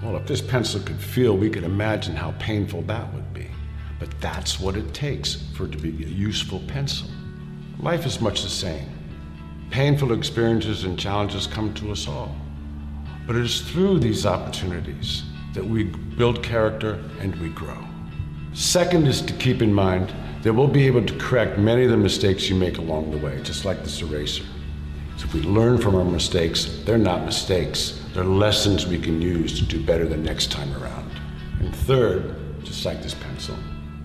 Well, 0.01 0.17
if 0.17 0.29
this 0.29 0.41
pencil 0.41 0.81
could 0.81 1.01
feel, 1.01 1.37
we 1.37 1.51
could 1.51 1.65
imagine 1.65 2.15
how 2.15 2.35
painful 2.39 2.83
that 2.83 3.13
would 3.15 3.35
be. 3.35 3.49
But 3.99 4.13
that's 4.21 4.61
what 4.61 4.77
it 4.77 4.95
takes 4.95 5.35
for 5.57 5.65
it 5.65 5.73
to 5.73 5.79
be 5.79 6.05
a 6.05 6.09
useful 6.09 6.61
pencil. 6.69 7.09
Life 7.81 8.07
is 8.07 8.21
much 8.21 8.45
the 8.45 8.49
same. 8.49 8.89
Painful 9.73 10.13
experiences 10.13 10.85
and 10.85 10.97
challenges 10.97 11.49
come 11.49 11.75
to 11.75 11.91
us 11.91 12.07
all. 12.07 12.33
But 13.27 13.35
it 13.35 13.45
is 13.45 13.61
through 13.61 13.99
these 13.99 14.25
opportunities 14.25 15.25
that 15.53 15.67
we 15.67 15.83
build 15.83 16.45
character 16.45 17.03
and 17.19 17.35
we 17.41 17.49
grow. 17.49 17.85
Second 18.57 19.07
is 19.07 19.21
to 19.21 19.35
keep 19.35 19.61
in 19.61 19.71
mind 19.71 20.15
that 20.41 20.51
we'll 20.51 20.67
be 20.67 20.87
able 20.87 21.05
to 21.05 21.19
correct 21.19 21.59
many 21.59 21.85
of 21.85 21.91
the 21.91 21.97
mistakes 21.99 22.49
you 22.49 22.57
make 22.57 22.79
along 22.79 23.11
the 23.11 23.19
way, 23.19 23.39
just 23.43 23.67
like 23.67 23.83
this 23.83 24.01
eraser. 24.01 24.45
So 25.19 25.27
if 25.27 25.35
we 25.35 25.43
learn 25.43 25.77
from 25.77 25.95
our 25.95 26.07
mistakes, 26.07 26.81
they're 26.87 26.97
not 26.97 27.27
mistakes. 27.27 28.03
They're 28.15 28.25
lessons 28.25 28.87
we 28.87 28.99
can 28.99 29.21
use 29.21 29.59
to 29.59 29.65
do 29.67 29.85
better 29.85 30.07
the 30.07 30.17
next 30.17 30.51
time 30.51 30.75
around. 30.83 31.11
And 31.61 31.77
third, 31.77 32.65
just 32.65 32.87
like 32.87 33.03
this 33.03 33.13
pencil, 33.13 33.59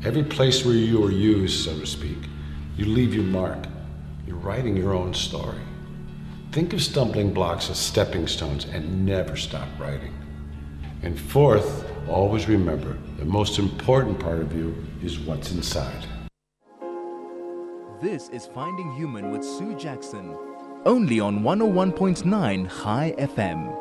every 0.03 0.23
place 0.23 0.65
where 0.65 0.75
you 0.75 1.01
are 1.05 1.11
used, 1.11 1.63
so 1.63 1.79
to 1.79 1.85
speak, 1.85 2.17
you 2.75 2.87
leave 2.87 3.13
your 3.13 3.23
mark. 3.23 3.57
You're 4.27 4.35
writing 4.35 4.75
your 4.75 4.93
own 4.93 5.13
story. 5.13 5.61
Think 6.51 6.73
of 6.73 6.83
stumbling 6.83 7.33
blocks 7.33 7.69
as 7.69 7.79
stepping 7.79 8.27
stones 8.27 8.65
and 8.65 9.05
never 9.05 9.37
stop 9.37 9.69
writing. 9.79 10.13
And 11.03 11.17
fourth, 11.17 11.89
always 12.11 12.47
remember 12.47 12.97
the 13.17 13.25
most 13.25 13.57
important 13.57 14.19
part 14.19 14.39
of 14.39 14.53
you 14.53 14.75
is 15.01 15.19
what's 15.19 15.51
inside. 15.51 16.05
This 18.01 18.29
is 18.29 18.47
Finding 18.47 18.91
Human 18.93 19.31
with 19.31 19.43
Sue 19.43 19.75
Jackson, 19.75 20.35
only 20.85 21.19
on 21.19 21.41
101.9 21.41 22.83
Chai 22.83 23.15
FM. 23.17 23.77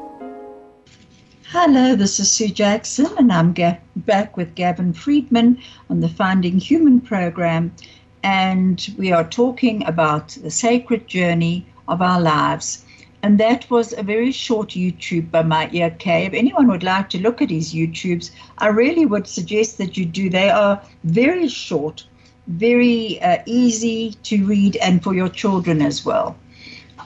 Hello, 1.48 1.96
this 1.96 2.20
is 2.20 2.30
Sue 2.30 2.48
Jackson, 2.48 3.08
and 3.18 3.32
I'm 3.32 3.52
ga- 3.52 3.80
back 3.96 4.36
with 4.36 4.54
Gavin 4.54 4.92
Friedman 4.92 5.58
on 5.88 5.98
the 5.98 6.08
Finding 6.08 6.58
Human 6.58 7.00
program. 7.00 7.74
And 8.22 8.94
we 8.96 9.10
are 9.10 9.28
talking 9.28 9.84
about 9.86 10.28
the 10.28 10.50
sacred 10.50 11.08
journey 11.08 11.66
of 11.88 12.00
our 12.00 12.20
lives 12.20 12.84
and 13.22 13.38
that 13.38 13.68
was 13.70 13.92
a 13.92 14.02
very 14.02 14.32
short 14.32 14.70
YouTube 14.70 15.30
by 15.30 15.42
my 15.42 15.68
ear 15.72 15.90
K. 15.98 16.26
If 16.26 16.32
anyone 16.32 16.68
would 16.68 16.82
like 16.82 17.10
to 17.10 17.20
look 17.20 17.42
at 17.42 17.50
his 17.50 17.74
YouTubes, 17.74 18.30
I 18.58 18.68
really 18.68 19.06
would 19.06 19.26
suggest 19.26 19.78
that 19.78 19.96
you 19.96 20.06
do. 20.06 20.30
They 20.30 20.48
are 20.48 20.80
very 21.04 21.48
short, 21.48 22.04
very 22.46 23.20
uh, 23.20 23.38
easy 23.46 24.14
to 24.22 24.46
read, 24.46 24.76
and 24.76 25.02
for 25.02 25.14
your 25.14 25.28
children 25.28 25.82
as 25.82 26.04
well. 26.04 26.36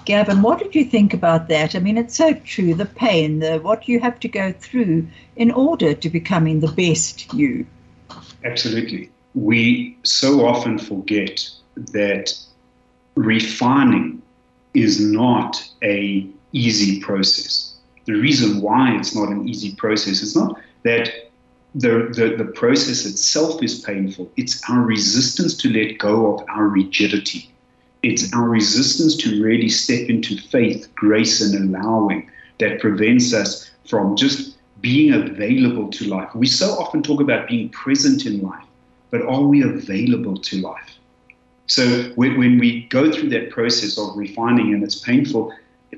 Gavin, 0.05 0.43
what 0.43 0.59
did 0.59 0.75
you 0.75 0.85
think 0.85 1.15
about 1.15 1.49
that? 1.49 1.75
I 1.75 1.79
mean, 1.79 1.97
it's 1.97 2.17
so 2.17 2.35
true 2.35 2.75
the 2.75 2.85
pain, 2.85 3.41
the 3.41 3.59
what 3.59 3.89
you 3.89 4.01
have 4.01 4.21
to 4.21 4.29
go 4.29 4.53
through 4.53 5.07
in 5.37 5.51
order 5.51 5.95
to 5.95 6.11
becoming 6.11 6.61
the 6.61 6.69
best 6.73 7.33
you. 7.33 7.67
Absolutely. 8.45 9.11
We 9.35 9.97
so 10.05 10.47
often 10.47 10.79
forget 10.79 11.49
that 11.77 12.39
refining 13.17 14.23
is 14.75 15.01
not 15.01 15.63
a 15.83 16.29
easy 16.53 17.01
process. 17.01 17.77
The 18.07 18.15
reason 18.15 18.61
why 18.61 18.97
it's 18.97 19.15
not 19.15 19.31
an 19.31 19.49
easy 19.49 19.75
process 19.75 20.21
is 20.21 20.37
not 20.37 20.61
that 20.83 21.11
the, 21.75 22.13
the, 22.15 22.37
the 22.37 22.51
process 22.53 23.05
itself 23.07 23.63
is 23.63 23.81
painful. 23.81 24.31
It's 24.37 24.63
our 24.71 24.83
resistance 24.83 25.57
to 25.59 25.73
let 25.73 25.99
go 25.99 26.35
of 26.35 26.49
our 26.49 26.69
rigidity. 26.69 27.51
It's 28.03 28.33
our 28.35 28.49
resistance 28.49 29.17
to 29.17 29.43
really 29.43 29.69
step 29.69 30.09
into 30.09 30.37
faith, 30.37 30.89
grace, 30.95 31.41
and 31.41 31.75
allowing 31.75 32.31
that 32.59 32.81
prevents 32.81 33.33
us 33.33 33.71
from 33.89 34.17
just 34.17 34.59
being 34.81 35.15
available 35.15 35.89
to 35.89 36.05
life. 36.07 36.35
We 36.35 36.47
so 36.47 36.73
often 36.73 37.03
talk 37.03 37.21
about 37.21 37.49
being 37.49 37.71
present 37.71 38.27
in 38.27 38.43
life, 38.43 38.65
but 39.11 39.23
are 39.23 39.43
we 39.43 39.63
available 39.63 40.37
to 40.37 40.61
life? 40.61 40.94
So 41.67 42.13
when, 42.15 42.39
when 42.39 42.59
we 42.59 42.85
go 42.85 43.11
through 43.11 43.31
that 43.31 43.51
process 43.51 43.99
of 43.99 44.17
refining 44.17 44.75
and 44.75 44.83
it's 44.83 44.99
painful, 45.01 45.53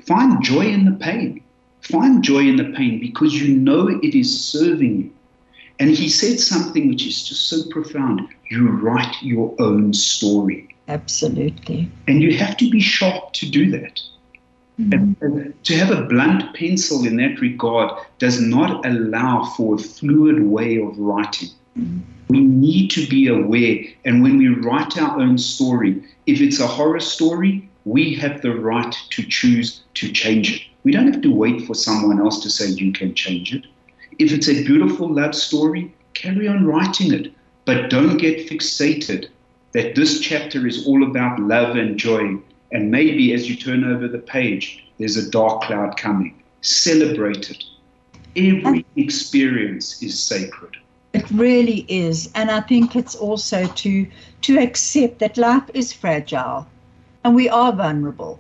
find 0.05 0.43
joy 0.43 0.67
in 0.67 0.85
the 0.85 0.93
pain. 0.93 1.43
Find 1.83 2.23
joy 2.23 2.41
in 2.41 2.57
the 2.57 2.73
pain 2.77 3.01
because 3.01 3.35
you 3.35 3.57
know 3.57 3.89
it 3.89 4.15
is 4.15 4.45
serving 4.45 5.03
you. 5.03 5.13
And 5.79 5.91
he 5.91 6.09
said 6.09 6.41
something 6.41 6.89
which 6.89 7.07
is 7.07 7.29
just 7.29 7.49
so 7.49 7.69
profound. 7.71 8.29
You 8.51 8.69
write 8.69 9.15
your 9.23 9.55
own 9.59 9.93
story. 9.93 10.75
Absolutely. 10.89 11.91
And 12.07 12.23
you 12.23 12.37
have 12.39 12.57
to 12.59 12.71
be 12.71 12.81
sharp 12.81 13.33
to 13.35 13.51
do 13.51 13.71
that. 13.73 14.01
Mm-hmm. 14.81 15.25
And 15.25 15.65
to 15.65 15.77
have 15.77 15.91
a 15.91 16.03
blunt 16.05 16.55
pencil 16.55 17.07
in 17.07 17.17
that 17.17 17.41
regard 17.41 17.93
does 18.19 18.41
not 18.41 18.87
allow 18.87 19.45
for 19.57 19.75
a 19.75 19.79
fluid 19.79 20.43
way 20.43 20.81
of 20.81 20.99
writing. 20.99 21.51
Mm-hmm. 21.79 22.01
We 22.29 22.41
need 22.41 22.91
to 22.93 23.07
be 23.07 23.29
aware. 23.29 23.85
And 24.05 24.23
when 24.23 24.39
we 24.39 24.49
write 24.49 24.99
our 24.99 25.21
own 25.21 25.39
story, 25.39 26.03
if 26.27 26.41
it's 26.41 26.61
a 26.61 26.67
horror 26.67 27.01
story, 27.01 27.69
we 27.85 28.15
have 28.17 28.43
the 28.43 28.55
right 28.55 28.95
to 29.11 29.23
choose 29.23 29.83
to 29.95 30.11
change 30.11 30.57
it. 30.57 30.63
We 30.83 30.93
don't 30.93 31.13
have 31.13 31.23
to 31.23 31.35
wait 31.35 31.67
for 31.67 31.75
someone 31.75 32.21
else 32.21 32.43
to 32.43 32.51
say 32.51 32.67
you 32.67 32.93
can 32.93 33.15
change 33.15 33.55
it. 33.55 33.65
If 34.19 34.33
it's 34.33 34.49
a 34.49 34.65
beautiful 34.65 35.13
love 35.13 35.35
story, 35.35 35.93
carry 36.15 36.49
on 36.49 36.67
writing 36.67 37.13
it. 37.13 37.33
But 37.65 37.91
don't 37.91 38.17
get 38.17 38.49
fixated 38.49 39.29
that 39.73 39.95
this 39.95 40.21
chapter 40.21 40.67
is 40.67 40.87
all 40.87 41.03
about 41.05 41.39
love 41.39 41.77
and 41.77 41.99
joy. 41.99 42.37
And 42.73 42.91
maybe 42.91 43.35
as 43.35 43.49
you 43.49 43.57
turn 43.57 43.85
over 43.85 44.09
the 44.09 44.19
page, 44.19 44.85
there's 44.99 45.17
a 45.17 45.31
dark 45.31 45.63
cloud 45.63 45.97
coming. 45.97 46.43
Celebrate 46.63 47.51
it. 47.51 47.63
Every 48.37 48.85
experience 48.97 50.03
is 50.03 50.19
sacred. 50.19 50.77
It 51.17 51.31
really 51.31 51.87
is. 51.89 52.31
And 52.35 52.51
I 52.51 52.61
think 52.61 52.95
it's 52.95 53.15
also 53.15 53.67
to 53.67 54.07
to 54.43 54.59
accept 54.59 55.19
that 55.21 55.39
life 55.39 55.69
is 55.73 55.93
fragile 55.93 56.67
and 57.25 57.35
we 57.35 57.49
are 57.49 57.73
vulnerable. 57.73 58.39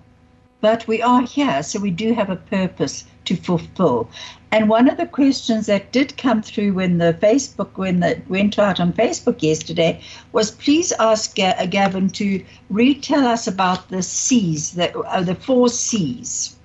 But 0.60 0.86
we 0.86 1.02
are 1.02 1.22
here, 1.22 1.62
so 1.62 1.78
we 1.78 1.90
do 1.90 2.12
have 2.14 2.30
a 2.30 2.36
purpose 2.36 3.04
to 3.26 3.36
fulfill. 3.36 4.08
And 4.52 4.68
one 4.68 4.88
of 4.88 4.96
the 4.96 5.06
questions 5.06 5.66
that 5.66 5.92
did 5.92 6.16
come 6.16 6.42
through 6.42 6.74
when 6.74 6.98
the 6.98 7.14
Facebook, 7.14 7.70
when 7.76 8.00
that 8.00 8.28
went 8.28 8.58
out 8.58 8.80
on 8.80 8.92
Facebook 8.92 9.42
yesterday, 9.42 10.00
was 10.32 10.50
please 10.50 10.92
ask 10.98 11.34
Gavin 11.34 12.08
to 12.10 12.44
retell 12.70 13.26
us 13.26 13.46
about 13.46 13.88
the 13.88 14.02
C's, 14.02 14.72
that 14.72 14.94
uh, 14.96 15.22
the 15.22 15.34
four 15.34 15.68
C's. 15.68 16.56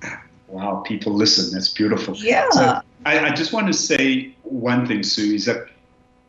Wow, 0.48 0.84
people 0.86 1.14
listen. 1.14 1.54
That's 1.54 1.70
beautiful. 1.70 2.16
Yeah. 2.16 2.50
So 2.52 2.82
I, 3.06 3.20
I 3.28 3.32
just 3.32 3.54
want 3.54 3.68
to 3.68 3.74
say 3.74 4.36
one 4.44 4.86
thing, 4.86 5.04
Sue, 5.04 5.36
is 5.36 5.46
that 5.46 5.68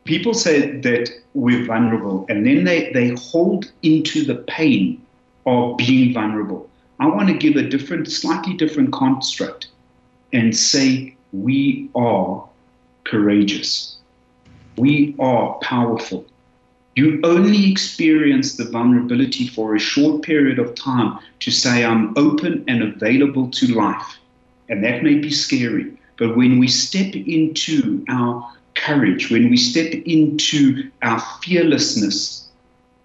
people 0.05 0.33
say 0.33 0.79
that 0.79 1.09
we're 1.33 1.65
vulnerable 1.65 2.25
and 2.29 2.45
then 2.45 2.63
they, 2.63 2.91
they 2.91 3.09
hold 3.09 3.71
into 3.81 4.23
the 4.25 4.35
pain 4.35 5.01
of 5.45 5.77
being 5.77 6.13
vulnerable. 6.13 6.69
I 6.99 7.07
want 7.07 7.27
to 7.29 7.33
give 7.33 7.55
a 7.55 7.67
different, 7.67 8.09
slightly 8.11 8.53
different 8.53 8.93
construct 8.93 9.67
and 10.31 10.55
say 10.55 11.15
we 11.31 11.89
are 11.95 12.47
courageous. 13.03 13.97
We 14.77 15.15
are 15.19 15.57
powerful. 15.61 16.25
You 16.95 17.19
only 17.23 17.71
experience 17.71 18.55
the 18.55 18.65
vulnerability 18.65 19.47
for 19.47 19.75
a 19.75 19.79
short 19.79 20.21
period 20.21 20.59
of 20.59 20.75
time 20.75 21.17
to 21.39 21.51
say, 21.51 21.83
I'm 21.83 22.15
open 22.17 22.63
and 22.67 22.83
available 22.83 23.49
to 23.49 23.73
life. 23.73 24.17
And 24.69 24.83
that 24.83 25.03
may 25.03 25.15
be 25.15 25.31
scary. 25.31 25.97
But 26.17 26.37
when 26.37 26.59
we 26.59 26.67
step 26.67 27.15
into 27.15 28.05
our 28.09 28.53
courage, 28.75 29.31
when 29.31 29.49
we 29.49 29.57
step 29.57 29.93
into 30.05 30.89
our 31.01 31.19
fearlessness, 31.41 32.47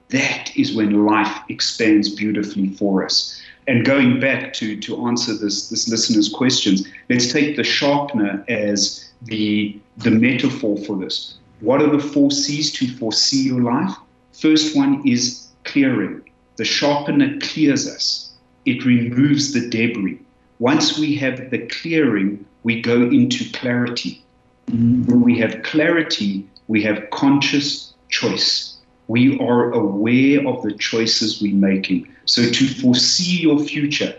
that 0.08 0.50
is 0.56 0.74
when 0.74 1.06
life 1.06 1.36
expands 1.48 2.08
beautifully 2.14 2.70
for 2.70 3.04
us. 3.04 3.40
And 3.66 3.84
going 3.84 4.18
back 4.18 4.54
to, 4.54 4.80
to 4.80 5.06
answer 5.06 5.34
this, 5.34 5.68
this 5.68 5.88
listener's 5.88 6.30
questions, 6.30 6.88
let's 7.10 7.30
take 7.30 7.56
the 7.56 7.64
sharpener 7.64 8.42
as 8.48 9.10
the, 9.22 9.78
the 9.98 10.10
metaphor 10.10 10.78
for 10.78 10.96
this. 10.96 11.34
What 11.60 11.82
are 11.82 11.90
the 11.90 12.02
four 12.02 12.30
C's 12.30 12.72
to 12.74 12.88
foresee 12.96 13.42
your 13.42 13.60
life? 13.60 13.94
First 14.32 14.74
one 14.76 15.06
is 15.06 15.48
clearing. 15.64 16.22
The 16.56 16.64
sharpener 16.64 17.38
clears 17.40 17.86
us, 17.86 18.32
it 18.64 18.84
removes 18.84 19.52
the 19.52 19.68
debris. 19.68 20.18
Once 20.58 20.98
we 20.98 21.14
have 21.16 21.50
the 21.50 21.66
clearing, 21.66 22.44
we 22.62 22.80
go 22.80 23.02
into 23.02 23.50
clarity. 23.52 24.24
When 24.68 25.22
we 25.22 25.38
have 25.38 25.62
clarity, 25.62 26.46
we 26.66 26.82
have 26.82 27.08
conscious 27.10 27.94
choice. 28.10 28.76
We 29.06 29.38
are 29.40 29.72
aware 29.72 30.46
of 30.46 30.62
the 30.62 30.72
choices 30.74 31.40
we're 31.40 31.54
making. 31.54 32.08
So, 32.26 32.42
to 32.42 32.66
foresee 32.66 33.40
your 33.40 33.58
future, 33.60 34.14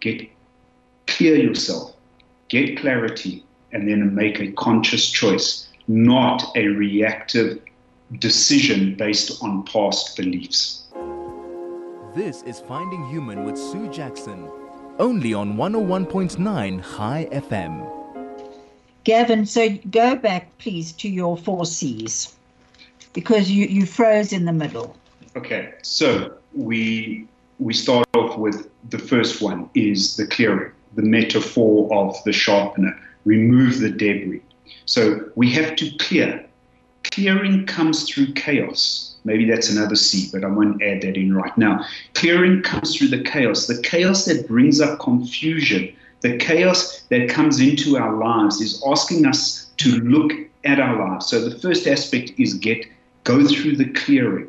get 0.00 0.28
clear 1.08 1.36
yourself, 1.36 1.96
get 2.48 2.78
clarity, 2.78 3.44
and 3.72 3.88
then 3.88 4.14
make 4.14 4.38
a 4.38 4.52
conscious 4.52 5.10
choice, 5.10 5.68
not 5.88 6.44
a 6.54 6.68
reactive 6.68 7.60
decision 8.20 8.94
based 8.94 9.42
on 9.42 9.64
past 9.64 10.16
beliefs. 10.16 10.84
This 12.14 12.42
is 12.44 12.60
Finding 12.60 13.04
Human 13.08 13.44
with 13.44 13.58
Sue 13.58 13.90
Jackson, 13.92 14.48
only 15.00 15.34
on 15.34 15.56
101.9 15.56 16.96
Chai 16.96 17.28
FM. 17.32 17.97
Gavin, 19.04 19.46
so 19.46 19.70
go 19.90 20.16
back, 20.16 20.56
please, 20.58 20.92
to 20.92 21.08
your 21.08 21.36
four 21.36 21.64
C's 21.66 22.34
because 23.12 23.50
you, 23.50 23.66
you 23.66 23.86
froze 23.86 24.32
in 24.32 24.44
the 24.44 24.52
middle. 24.52 24.96
Okay, 25.36 25.74
so 25.82 26.34
we 26.54 27.26
we 27.58 27.74
start 27.74 28.06
off 28.14 28.38
with 28.38 28.68
the 28.90 28.98
first 28.98 29.42
one 29.42 29.68
is 29.74 30.16
the 30.16 30.26
clearing, 30.26 30.72
the 30.94 31.02
metaphor 31.02 31.92
of 31.92 32.16
the 32.24 32.32
sharpener. 32.32 32.98
Remove 33.24 33.80
the 33.80 33.90
debris. 33.90 34.42
So 34.86 35.30
we 35.34 35.50
have 35.52 35.76
to 35.76 35.90
clear. 35.98 36.44
Clearing 37.04 37.66
comes 37.66 38.08
through 38.08 38.32
chaos. 38.34 39.16
Maybe 39.24 39.44
that's 39.44 39.70
another 39.70 39.96
C, 39.96 40.28
but 40.32 40.44
I 40.44 40.48
won't 40.48 40.82
add 40.82 41.02
that 41.02 41.16
in 41.16 41.34
right 41.34 41.56
now. 41.58 41.84
Clearing 42.14 42.62
comes 42.62 42.96
through 42.96 43.08
the 43.08 43.22
chaos, 43.22 43.66
the 43.66 43.82
chaos 43.82 44.24
that 44.26 44.46
brings 44.46 44.80
up 44.80 45.00
confusion, 45.00 45.94
the 46.20 46.36
chaos 46.36 47.02
that 47.10 47.28
comes 47.28 47.60
into 47.60 47.96
our 47.96 48.16
lives 48.16 48.60
is 48.60 48.82
asking 48.86 49.26
us 49.26 49.66
to 49.78 50.00
look 50.00 50.32
at 50.64 50.80
our 50.80 51.08
lives. 51.08 51.26
So 51.26 51.48
the 51.48 51.58
first 51.58 51.86
aspect 51.86 52.32
is 52.38 52.54
get 52.54 52.84
go 53.24 53.46
through 53.46 53.76
the 53.76 53.90
clearing. 53.90 54.48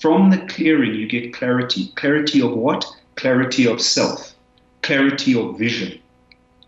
From 0.00 0.30
the 0.30 0.38
clearing, 0.48 0.94
you 0.94 1.06
get 1.06 1.32
clarity. 1.32 1.92
Clarity 1.94 2.42
of 2.42 2.52
what? 2.52 2.84
Clarity 3.16 3.66
of 3.66 3.80
self, 3.80 4.34
clarity 4.82 5.38
of 5.38 5.56
vision, 5.58 6.00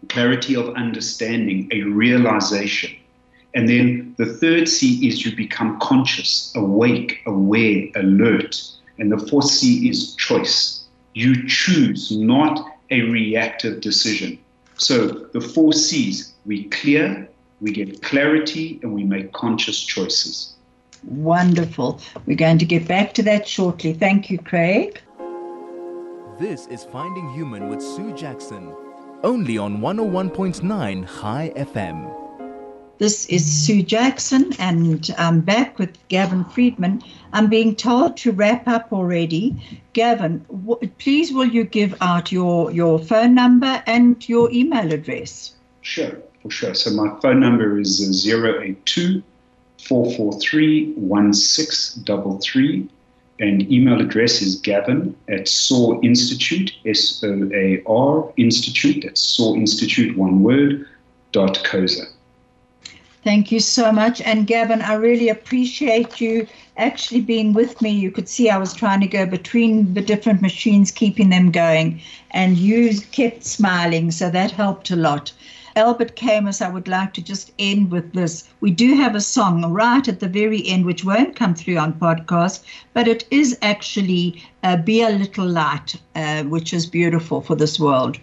clarity 0.08 0.54
of 0.54 0.74
understanding, 0.74 1.68
a 1.72 1.82
realization. 1.82 2.94
And 3.54 3.68
then 3.68 4.14
the 4.16 4.26
third 4.26 4.68
C 4.68 5.08
is 5.08 5.24
you 5.24 5.34
become 5.34 5.80
conscious, 5.80 6.52
awake, 6.54 7.20
aware, 7.26 7.88
alert. 7.96 8.62
And 8.98 9.10
the 9.10 9.18
fourth 9.18 9.46
C 9.46 9.88
is 9.88 10.14
choice. 10.14 10.84
You 11.14 11.48
choose, 11.48 12.16
not 12.16 12.75
a 12.90 13.02
reactive 13.02 13.80
decision. 13.80 14.38
So 14.76 15.08
the 15.32 15.40
four 15.40 15.72
C's 15.72 16.34
we 16.44 16.64
clear, 16.64 17.28
we 17.60 17.72
get 17.72 18.02
clarity, 18.02 18.78
and 18.82 18.92
we 18.92 19.04
make 19.04 19.32
conscious 19.32 19.82
choices. 19.82 20.54
Wonderful. 21.04 22.00
We're 22.26 22.36
going 22.36 22.58
to 22.58 22.64
get 22.64 22.86
back 22.86 23.12
to 23.14 23.22
that 23.24 23.46
shortly. 23.46 23.92
Thank 23.92 24.30
you, 24.30 24.38
Craig. 24.38 25.00
This 26.38 26.66
is 26.66 26.84
Finding 26.84 27.32
Human 27.32 27.68
with 27.68 27.80
Sue 27.80 28.12
Jackson, 28.14 28.74
only 29.22 29.56
on 29.56 29.78
101.9 29.78 31.20
Chai 31.20 31.52
FM. 31.56 32.25
This 32.98 33.26
is 33.26 33.44
Sue 33.44 33.82
Jackson, 33.82 34.54
and 34.58 35.14
I'm 35.18 35.42
back 35.42 35.78
with 35.78 35.98
Gavin 36.08 36.44
Friedman. 36.46 37.02
I'm 37.34 37.50
being 37.50 37.76
told 37.76 38.16
to 38.18 38.32
wrap 38.32 38.66
up 38.66 38.90
already. 38.90 39.54
Gavin, 39.92 40.42
w- 40.48 40.90
please 40.98 41.30
will 41.30 41.44
you 41.44 41.64
give 41.64 41.94
out 42.00 42.32
your, 42.32 42.70
your 42.70 42.98
phone 42.98 43.34
number 43.34 43.82
and 43.86 44.26
your 44.26 44.50
email 44.50 44.94
address? 44.94 45.52
Sure, 45.82 46.16
for 46.40 46.50
sure. 46.50 46.72
So 46.72 46.90
my 46.92 47.20
phone 47.20 47.38
number 47.38 47.78
is 47.78 48.00
082 48.26 49.22
443 49.86 50.94
1633 50.94 52.88
and 53.40 53.70
email 53.70 54.00
address 54.00 54.40
is 54.40 54.56
gavin 54.56 55.14
at 55.28 55.48
SOAR 55.48 56.00
Institute, 56.02 56.72
S 56.86 57.22
O 57.22 57.50
A 57.52 57.82
R 57.86 58.32
Institute, 58.38 59.02
that's 59.04 59.20
SOAR 59.20 59.54
Institute, 59.56 60.16
one 60.16 60.42
word, 60.42 60.88
dot 61.32 61.62
COZA. 61.62 62.15
Thank 63.26 63.50
you 63.50 63.58
so 63.60 63.90
much. 63.90 64.20
And 64.22 64.46
Gavin, 64.46 64.80
I 64.80 64.94
really 64.94 65.28
appreciate 65.28 66.20
you 66.20 66.46
actually 66.78 67.20
being 67.20 67.52
with 67.52 67.82
me. 67.82 67.90
You 67.90 68.12
could 68.12 68.28
see 68.28 68.48
I 68.48 68.56
was 68.56 68.72
trying 68.72 69.00
to 69.00 69.06
go 69.08 69.26
between 69.26 69.94
the 69.94 70.00
different 70.00 70.40
machines, 70.40 70.92
keeping 70.92 71.28
them 71.28 71.50
going, 71.50 72.00
and 72.30 72.56
you 72.56 72.98
kept 73.10 73.42
smiling, 73.44 74.12
so 74.12 74.30
that 74.30 74.52
helped 74.52 74.90
a 74.90 74.96
lot. 74.96 75.32
Albert 75.74 76.14
Camus, 76.14 76.62
I 76.62 76.68
would 76.68 76.86
like 76.86 77.12
to 77.14 77.20
just 77.20 77.50
end 77.58 77.90
with 77.90 78.12
this. 78.12 78.44
We 78.60 78.70
do 78.70 78.94
have 78.94 79.16
a 79.16 79.20
song 79.20 79.72
right 79.72 80.06
at 80.06 80.20
the 80.20 80.28
very 80.28 80.64
end, 80.66 80.86
which 80.86 81.04
won't 81.04 81.34
come 81.34 81.54
through 81.56 81.78
on 81.78 81.94
podcast, 81.94 82.62
but 82.94 83.08
it 83.08 83.26
is 83.32 83.58
actually 83.60 84.40
uh, 84.62 84.76
Be 84.76 85.02
a 85.02 85.10
Little 85.10 85.46
Light, 85.48 85.96
uh, 86.14 86.44
which 86.44 86.72
is 86.72 86.86
beautiful 86.86 87.40
for 87.40 87.56
this 87.56 87.80
world. 87.80 88.18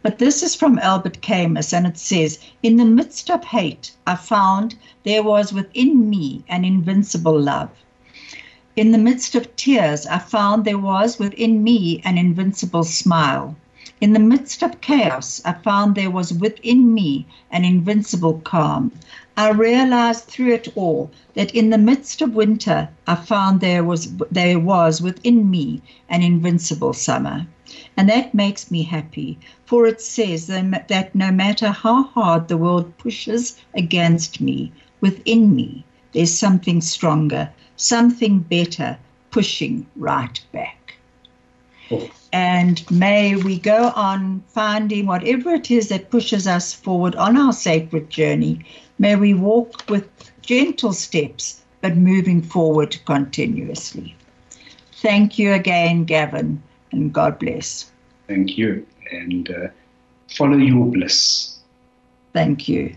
But 0.00 0.18
this 0.18 0.44
is 0.44 0.54
from 0.54 0.78
Albert 0.78 1.20
Camus, 1.22 1.72
and 1.72 1.84
it 1.84 1.98
says, 1.98 2.38
In 2.62 2.76
the 2.76 2.84
midst 2.84 3.28
of 3.30 3.42
hate, 3.42 3.90
I 4.06 4.14
found 4.14 4.76
there 5.02 5.24
was 5.24 5.52
within 5.52 6.08
me 6.08 6.44
an 6.48 6.64
invincible 6.64 7.36
love. 7.36 7.70
In 8.76 8.92
the 8.92 8.98
midst 8.98 9.34
of 9.34 9.56
tears, 9.56 10.06
I 10.06 10.18
found 10.20 10.64
there 10.64 10.78
was 10.78 11.18
within 11.18 11.64
me 11.64 12.00
an 12.04 12.16
invincible 12.16 12.84
smile. 12.84 13.56
In 14.00 14.12
the 14.12 14.20
midst 14.20 14.62
of 14.62 14.80
chaos, 14.80 15.42
I 15.44 15.54
found 15.54 15.96
there 15.96 16.12
was 16.12 16.32
within 16.32 16.94
me 16.94 17.26
an 17.50 17.64
invincible 17.64 18.34
calm. 18.44 18.92
I 19.36 19.50
realized 19.50 20.26
through 20.26 20.52
it 20.52 20.68
all 20.76 21.10
that 21.34 21.52
in 21.56 21.70
the 21.70 21.78
midst 21.78 22.22
of 22.22 22.36
winter, 22.36 22.88
I 23.08 23.16
found 23.16 23.60
there 23.60 23.82
was 23.82 24.12
there 24.30 24.60
was 24.60 25.02
within 25.02 25.50
me 25.50 25.82
an 26.08 26.22
invincible 26.22 26.92
summer. 26.92 27.48
And 27.96 28.08
that 28.08 28.32
makes 28.32 28.70
me 28.70 28.84
happy, 28.84 29.40
for 29.68 29.86
it 29.86 30.00
says 30.00 30.46
that 30.46 31.14
no 31.14 31.30
matter 31.30 31.68
how 31.68 32.04
hard 32.04 32.48
the 32.48 32.56
world 32.56 32.96
pushes 32.96 33.58
against 33.74 34.40
me, 34.40 34.72
within 35.02 35.54
me 35.54 35.84
there's 36.12 36.32
something 36.32 36.80
stronger, 36.80 37.50
something 37.76 38.38
better 38.38 38.96
pushing 39.30 39.86
right 39.96 40.40
back. 40.52 40.94
And 42.32 42.90
may 42.90 43.36
we 43.36 43.58
go 43.58 43.92
on 43.94 44.42
finding 44.48 45.04
whatever 45.04 45.50
it 45.50 45.70
is 45.70 45.90
that 45.90 46.10
pushes 46.10 46.46
us 46.46 46.72
forward 46.72 47.14
on 47.16 47.36
our 47.36 47.52
sacred 47.52 48.08
journey. 48.08 48.64
May 48.98 49.16
we 49.16 49.34
walk 49.34 49.84
with 49.90 50.08
gentle 50.40 50.94
steps, 50.94 51.62
but 51.82 51.94
moving 51.94 52.40
forward 52.40 52.96
continuously. 53.04 54.16
Thank 54.92 55.38
you 55.38 55.52
again, 55.52 56.04
Gavin, 56.04 56.62
and 56.90 57.12
God 57.12 57.38
bless. 57.38 57.92
Thank 58.28 58.56
you. 58.56 58.86
And 59.10 59.50
uh, 59.50 59.68
follow 60.28 60.56
your 60.56 60.86
bliss. 60.86 61.58
Thank 62.32 62.68
you. 62.68 62.94